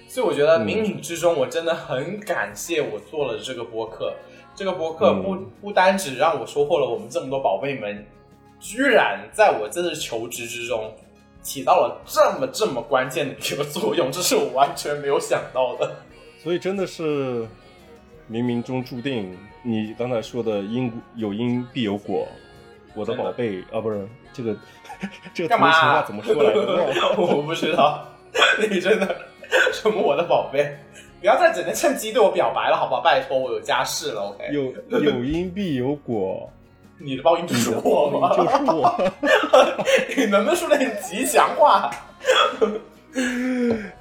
[0.07, 4.13] 所以我觉得冥冥之中，我真的很感谢我做了这个播客。
[4.55, 8.05] 这个播客不、嗯不单只让我收获了我们这么多宝贝们，
[8.59, 10.91] 居然在我这次求职之中
[11.47, 15.89] 起到了这么这么关键的一个作用，这是我完全没有想到的。
[16.43, 17.43] 所以真的是
[18.29, 19.33] 冥冥中注定。
[19.63, 22.27] 你刚才说的因有因必有果，
[22.95, 24.55] 我的宝贝啊，不是这个
[25.33, 27.15] 这个干嘛、图形话怎么说来着？
[27.17, 28.05] 我不知道，
[28.69, 29.15] 你真的
[29.71, 30.77] 什么我的宝贝，
[31.21, 33.01] 不要再整天趁机对我表白了，好不好？
[33.01, 34.49] 拜托，我有家室了，OK？
[34.51, 36.49] 有有因必有果，
[36.99, 38.57] 你的报应就是我报应就吗？
[38.65, 39.13] 是我。
[40.17, 41.91] 你能不能说点吉祥话？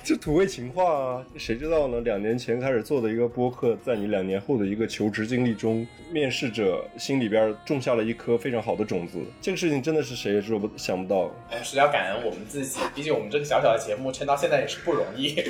[0.04, 2.00] 这土味情话啊，谁知道呢？
[2.00, 9.18] 两年前开始做的一个播客，在你两年后的一个求职经历中，面试者心里边种下了一颗非常好的种子。
[9.40, 15.42] 这个事情真的是谁也说不想不到，哎，是要感恩我们自己，毕竟我们这个小小的节目撑到现在也是不容易。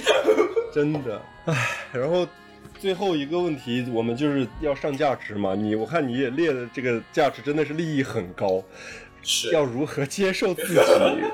[0.73, 1.21] 真的。
[1.47, 1.55] 唉，
[1.93, 2.25] 然后
[2.79, 5.55] 最后一个问题，我们就是要上价值嘛。
[5.55, 8.63] 你我看你也列的这个价值真的是利益很高。
[9.29, 10.79] 是要如何接受自己、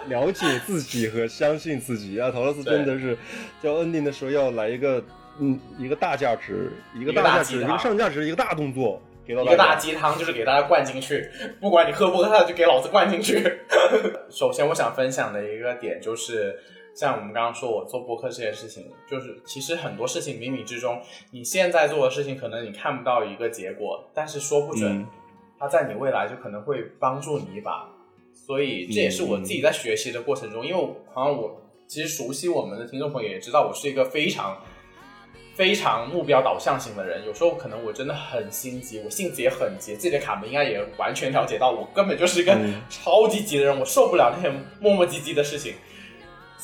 [0.08, 2.30] 了解自己和相信自己啊？
[2.30, 3.14] 陶乐斯真的是
[3.62, 5.04] 叫 ending 的时候要来一个
[5.38, 11.28] 嗯一个大价值，一个大价值，一个上价值，一个大动作给到一个大鸡汤，就是给大家灌进去，
[11.60, 13.42] 不管你喝不喝，就给老子灌进去。
[14.30, 16.58] 首先，我想分享的一个点就是，
[16.94, 24.98] 像我们刚刚说我做播客这件事情，就是其实很多事情冥冥之中，你现在做的事情可能你看不到一个结果，但是说不准。
[24.98, 25.06] 嗯
[25.58, 27.88] 它在你未来就可能会帮助你一把，
[28.34, 34.60] 所以这也是我自己在学习的过程中，因为我好像我其实熟悉我们的听众朋友也知道，我是一个非常
[35.54, 45.74] 非常目标导向型的人，有时候可能我真的很心急，我性子也很急，自己的卡门应该也完全了解到，我根本就是一个嗯超级急的人，我受不了那些磨磨唧唧的事情，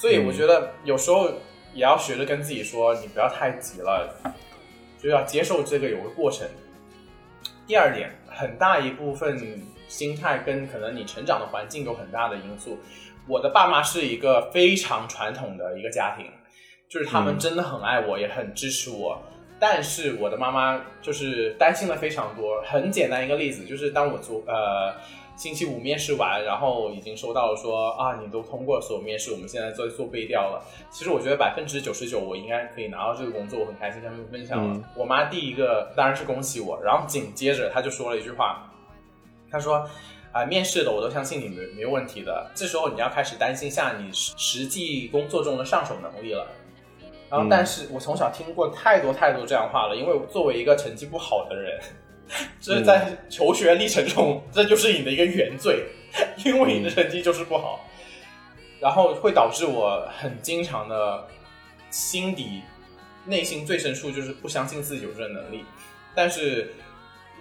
[0.01, 1.28] 所以我觉得有时候
[1.74, 4.09] 也要学着跟自己说，你不要太急了，
[4.96, 6.46] 就要接受这个有个过程。
[7.66, 12.78] 第二点，很大一部分心态跟可能你成长的环境有很大的因素。
[13.26, 16.26] 我的爸妈是一个非常传统的一个家庭，
[16.88, 19.20] 就是他们真的很爱我，也很支持我。
[19.59, 22.62] 但是我的妈妈就是担心的非常多。
[22.62, 24.94] 很简单一个例子，就是当我做呃
[25.39, 30.62] 星期五面试完，然后已经收到了说啊，你都通过所有面试，我们现在在做背调了。
[30.91, 34.74] 其实我觉得百分之九十九我应该可以拿到这个工作，我很开心跟他们分享了。
[34.74, 38.70] 嗯我妈第一个当然是恭喜我，然后紧接着她就说了一句话，
[39.51, 39.89] 她说。
[40.30, 42.49] 啊、面试的我都相信你没没问题的。
[42.55, 46.47] 这时候你要开始担心下你实实际工作中的上手能力了。
[47.30, 51.80] 然后，嗯但是我从小听过太多太多这样话了，因为作为一个成绩不好的人，
[52.61, 55.85] 这是在求学历程中，这就是你的一个原罪，
[56.45, 57.87] 因为你的成绩就是不好，
[58.81, 61.26] 然后会导致我很经常的
[61.91, 62.62] 心底
[63.26, 65.64] 内心最深处就是不相信自己有这个能力，
[66.14, 66.74] 但是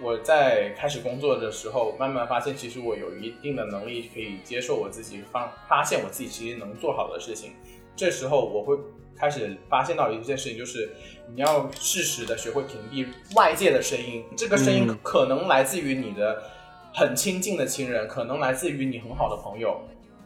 [0.00, 7.52] 我在开始工作的时候，慢慢发现其实我有一定的能力可以接受我自己发发现我自己其实能做好的事情，
[7.98, 8.78] 这时候我会
[9.18, 10.88] 开始发现到一件事情，就是
[11.34, 16.40] 你要适时的学会屏蔽外界的声音，这个声音嗯可能来自于你的
[16.94, 19.80] 很亲近的亲人，可能来自于你很好的朋友，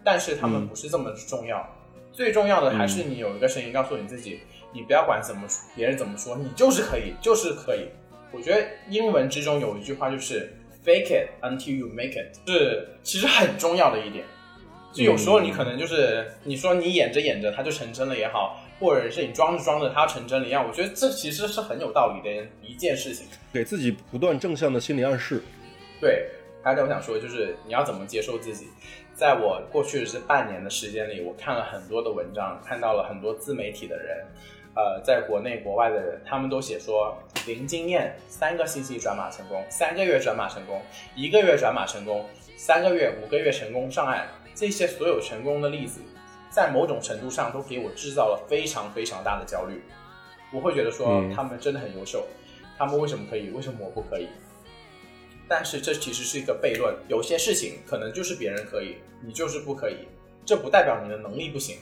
[0.05, 1.67] 但是他们嗯不是这么重要。
[2.13, 4.41] 最重要的还是你有一个声音告诉你自己，
[4.75, 7.89] 你不要管怎么别人怎么说，你就是可以，就是可以。
[8.31, 10.55] 我觉得英文之中有一句话就是
[10.85, 14.27] “fake it until you make it”，是其实很重要的一点。
[14.93, 23.27] 就有时候你可能就是你说你演着演着它就成真了也好，或者是你装着装着它成真了一样，我觉得这其实是很有道理的一件事情。
[23.53, 25.43] 给自己不断正向的心理暗示。
[26.01, 26.27] 对，
[26.63, 28.67] 还有点我想说，就是你要怎么接受自己。
[29.15, 34.27] 在我过去的这半年的时间里，我看了很多的文章，看到了很多自媒体的人，
[34.75, 37.17] 呃，在国内国外的人，他们都写说
[37.47, 40.83] 零经验，三个星期转码成功，三个月转码成功，
[41.15, 42.27] 一个月转码成功，
[42.57, 44.27] 三个月、五个月成功上岸。
[44.55, 46.01] 这些所有成功的例子，
[46.51, 49.83] 在某种程度上都给我制造了非常非常大的焦虑。
[50.53, 52.27] 我会觉得说嗯他们真的很优秀，
[52.77, 54.29] 他们为什么可以，为什么我不可以？
[55.49, 60.07] 但是这其实是一个悖论，有些事情可能就是别人可以，你就是不可以，
[60.45, 61.77] 这不代表你的能力不行，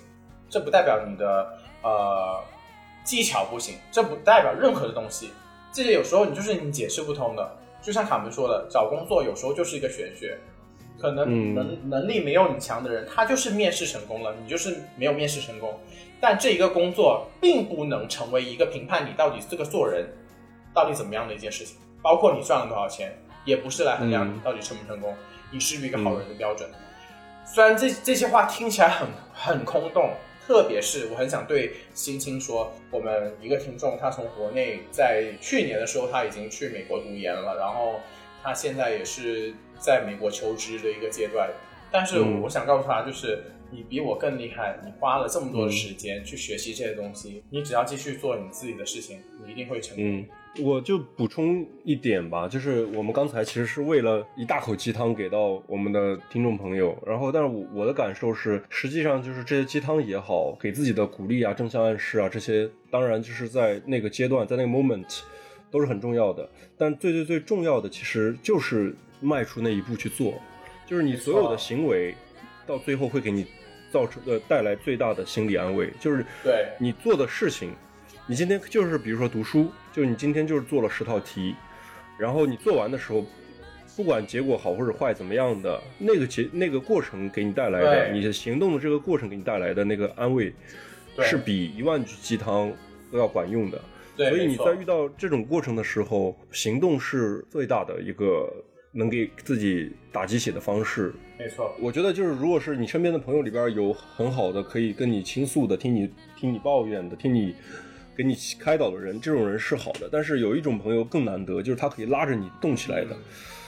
[0.48, 2.42] 这不代表你的呃
[3.04, 5.30] 技巧不行，这不代表任何的东西，
[5.72, 7.56] 这些有时候你就是你解释不通的。
[7.82, 10.38] 就像卡门说的，找工作有时候就是一个玄学，
[11.00, 15.78] 可能嗯能、能力没有你强的人，他就是面试成功了，你就是没有面试成功。
[16.20, 20.06] 但这一个工作并不能成为一个评判你到底这个做人
[20.74, 25.14] 到底怎么样的一件事情，包括你赚了多少钱，也不是来衡量你嗯到底成不成功，
[25.50, 26.68] 你是不是一个好人的标准。
[27.46, 30.10] 虽然这这些话听起来很很空洞，
[30.46, 37.98] 特别是我很想对新青说，我们一个听众他从国内在去年的时候他已经去美国读研了，然后
[38.42, 41.50] 他现在也是在美国求职的一个阶段，
[41.90, 43.42] 但是嗯我想告诉他就是。
[43.72, 50.04] 你比我更厉害，你花了这么多嗯的时间去学习这些东西，你只要继续做你自己的事情，你一定会成功。
[50.04, 50.26] 嗯，
[50.64, 65.20] 我就补充一点吧，就是我们刚才其实是为了一大口鸡汤给到我们的听众朋友，然后但是我我的感受是，实际上就是这些鸡汤也好，给自己的鼓励啊、正向暗示啊，这些当然就是在那个阶段，在那个 moment
[65.70, 70.40] 都是很重要的，但最最最重要的其实就是迈出那一步去做，
[70.86, 72.14] 就是你所有的行为
[72.66, 73.46] 到最后会给你
[73.90, 76.68] 造成呃带来最大的心理安慰，就是对。
[76.78, 77.72] 你做的事情，
[78.26, 81.54] 你今天就是比如说读书，就你今天就是做了十套题，
[82.18, 83.24] 然后你做完的时候，
[83.96, 90.52] 不管结果好或者坏怎么样的，那个结那个过程给你带来的，你的行动的这个过程给你带来的那个安慰，
[91.20, 92.72] 是比一万句鸡汤
[93.10, 93.80] 都要管用的。
[94.16, 98.52] 对，所以你在遇到这种过程的时候，行动是最大的一个
[98.92, 101.12] 能给自己打鸡血的方式。
[101.38, 107.54] 没错，我觉得就是，如果是你身边的朋友里边有很好的可以跟你倾诉的、听你听你抱怨的、听你
[108.16, 110.08] 给你开导的人，这种人是好的。
[110.12, 113.16] 但是有一种朋友更难得，就是他可以拉着你动起来的。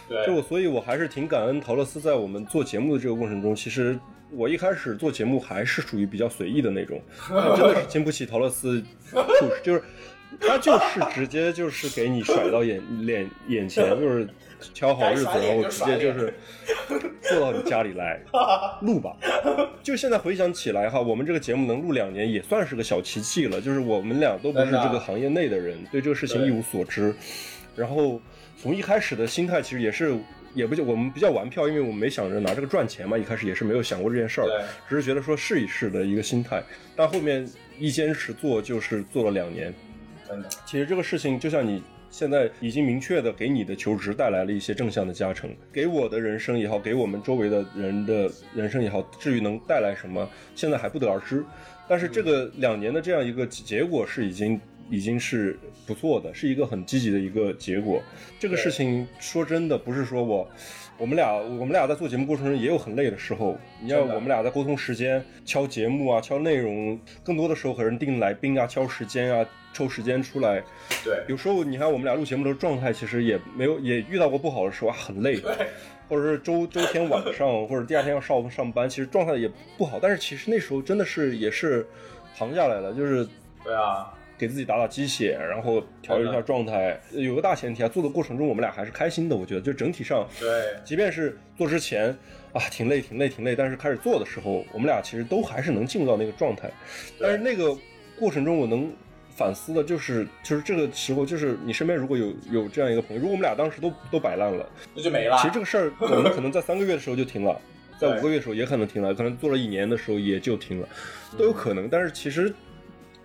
[0.08, 3.98] 对，就我，所以我还是挺感恩陶乐斯在我们做节目的这个过程中，其实
[4.32, 7.00] 我一开始做节目还是属于比较随意的那种，
[7.56, 9.82] 真的是经不起陶乐斯 push，就是
[10.40, 14.28] 他就是直接就是给你甩到眼脸眼前，就是
[14.74, 16.32] 挑好日子，然后直接就是
[17.22, 18.20] 坐到你家里来
[18.82, 19.16] 录吧。
[19.82, 27.14] 就现在回想起来哈，我们这个节目能录两年也算是个小奇迹了，就是我们俩都不是这个行业内的人，对这个事情一无所知。
[27.74, 28.20] 然后
[28.60, 30.16] 从一开始的心态其实也是，
[30.54, 34.46] 也不就我们比较玩票，因为我们没想着拿这个赚钱嘛，一开始也是没有想过这件事儿，
[34.88, 36.62] 只是觉得说试一试的一个心态。
[36.94, 37.48] 但后面
[37.78, 39.72] 一坚持做，就是做了两年。
[40.28, 41.82] 真的，其实这个事情就像你
[42.12, 51.42] 现在已经明确的给你的求职带来了一些正向的加成，给我的人生也好，给我们周围的人的人生也好，至于能带来什么，现在还不得而知。
[51.88, 54.60] 但是这个两年的这样一个结果是已经
[54.92, 58.02] 已经是不错的，是一个很积极的一个结果。
[58.38, 60.46] 这个事情说真的不是说我。
[60.98, 63.58] 我们俩，我们俩在做节目过程中也有很累的时候。
[63.80, 70.62] 你要我们俩在沟通时间、敲节目啊、敲内容，更多的时候和人定来宾啊、敲时间啊、抽时间出来。
[71.02, 75.40] 对，有时候你看我们俩录节目的状态，其实也没有也遇到过不好的时候啊，很累，
[76.08, 79.98] 或者是周周天晚上 或者第二天要上上班，其实状态也不好。
[80.00, 81.84] 但是其实那时候真的是也是
[82.36, 83.26] 扛下来了，就是
[83.64, 84.12] 对啊，
[84.42, 87.00] 给自己打打鸡血，然后调整一下状态。
[87.12, 90.48] 有个大前提啊，做的过程中我们俩还是开心的，我觉得就整体上，对，
[90.84, 92.08] 即便是做之前
[92.52, 96.68] 啊挺累挺累挺累，但是开始做的时候，我们俩其实都还是能进入到那个状态。
[97.20, 97.72] 但是那个
[98.18, 98.92] 过程中，我能
[99.30, 105.36] 反思的就是，就是这个时候，就是你身边如果有有这样一个朋友，如果我们俩当时都都摆烂了，那就没了。
[105.36, 107.60] 其实这个事儿我们可能在三个月的时候就停了，
[107.96, 110.88] 在五个月的时候也可能停了，可能做了一年的时候也就停了，
[111.38, 111.88] 都有可能。
[111.88, 112.52] 但是其实。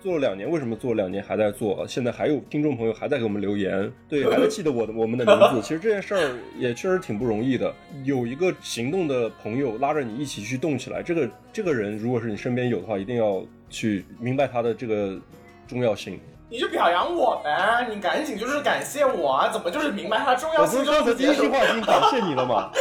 [0.07, 1.85] 做了两年，为什么做了两年还在做？
[1.85, 5.61] 现在还有听众朋友还在给我们留言，对，还在记得我的我们的名字。
[5.61, 7.73] 其实这件事儿也确实挺不容易的。
[8.05, 15.19] 有一个行动的朋友拉着你一起去动起来，这个这个人如果是你身边有的话，一定要去明白他的这个
[15.67, 16.17] 重要性。
[16.49, 19.49] 你就表扬我呗，你赶紧就是感谢我啊！
[19.51, 20.77] 怎么就是明白它的重要我不？
[20.77, 22.71] 是刚才第一 句话已经感谢你了吗？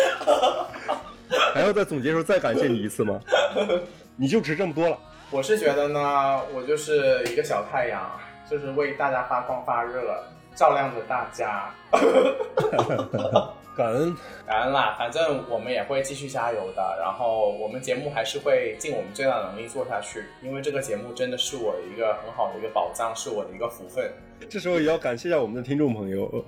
[1.52, 3.18] 还要在总结时候再感谢你一次吗？
[4.14, 4.96] 你就值这么多了。
[5.36, 8.10] 我是觉得呢，我就是一个小太阳，
[8.50, 10.18] 就是为大家发光发热，
[10.54, 11.68] 照亮着大家。
[13.76, 14.16] 感恩，
[14.46, 16.96] 感恩啦，反正我们也会继续加油的。
[16.98, 24.10] 然后我们节目还是会尽我们最大能力做下去，因为这个节目真的是我的一个很好的一个宝藏，是我的一个福分。
[24.48, 26.42] 这时候也要感谢一下我们的听众朋友。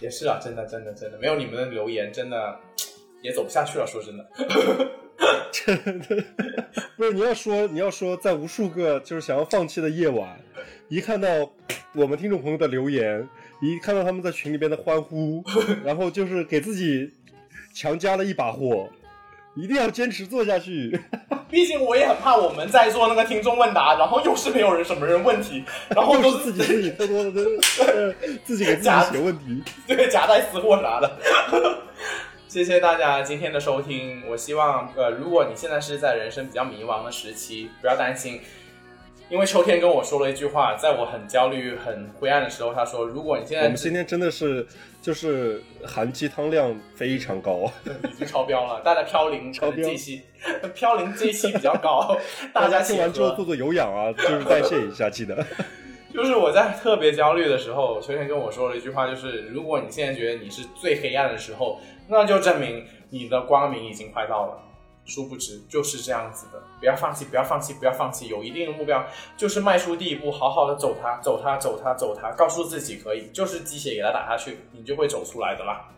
[0.00, 2.58] 也是啊，真的真的真的，没有你们的留言，真的
[3.22, 3.86] 也走不下去了。
[3.86, 4.26] 说真的，
[5.52, 6.24] 真 的
[6.96, 10.38] 不是你要说，你要说，在无数个就是想要放弃的夜晚，
[10.88, 11.28] 一看到
[11.94, 13.28] 我们听众朋友的留言，
[13.60, 15.42] 一看到他们在群里边的欢呼，
[15.84, 17.10] 然后就是给自己
[17.74, 18.88] 强加了一把火，
[19.54, 20.98] 一定要坚持做下去。
[21.50, 25.62] 毕竟我也很怕我们在做那个听众问答，然后又是没有人什么人问题，
[25.94, 27.42] 然后都都是自己自己偷偷的，
[27.92, 29.62] 呃自己给自己写问题。
[29.86, 31.81] 对夹带私货啥的。
[32.52, 38.42] 谢谢大家今天的收听，我希望呃，如果你现在是在人生比较迷茫的时期，不要担心，
[39.30, 44.66] 因为秋天跟我说了一句话，在我很焦虑、很灰暗的时候，他说：“如果你现在我们今天真的是
[45.00, 50.20] 就是含鸡汤量非常高，已经超标了，大家飘零超标这期，
[50.74, 52.14] 飘零这一期比较高，
[52.52, 55.42] 大家听完之后做做有氧啊，就是代谢一下，记得。
[56.12, 61.80] 就是我在特别焦虑的时候，秋天跟我说了一句话，就是如果你现在觉得你是最黑暗的时候，
[62.12, 64.58] 那就证明你的光明已经快到了。
[65.04, 69.04] 殊不知就是这样子的，不要放弃，不要放弃，不要放弃，有一定的目标，
[69.36, 75.88] 就是迈出第一步，好好的走它，走它，走它，走它，告诉自己可以，就是鸡血给它打下去，你就会走出来的啦。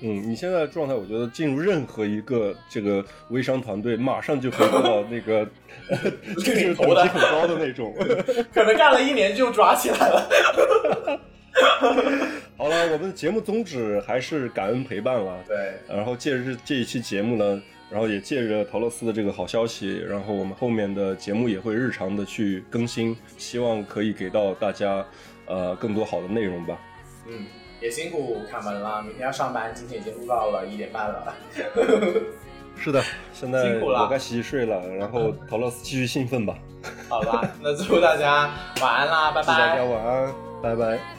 [0.00, 5.44] 嗯，你现在的状态，我觉得进入任何一个这个微商团队，马上就可以做到那个
[6.36, 7.94] 就是等级很高的那种。
[8.54, 11.20] 可能干了一年就抓起来了。
[12.56, 15.38] 好了，我们的节目宗旨还是感恩陪伴了。
[15.46, 25.04] 对，然后借着这这一期节目呢，然后也借着陶乐斯的这个好消息，然后我们后面的节目也会日常的去更新，希望可以给到大家
[25.46, 26.76] 呃更多好的内容吧。
[27.26, 27.46] 嗯，
[27.80, 31.34] 也辛苦卡门了，明天要上班，今天已经录到了一点半了。
[32.76, 33.02] 是的，
[33.32, 36.56] 现在我该洗洗睡了，然后陶乐斯继续兴奋吧。
[37.08, 38.50] 好吧，那祝大家
[38.80, 39.84] 晚安啦，拜祝大家。
[39.84, 41.17] 晚安，拜拜。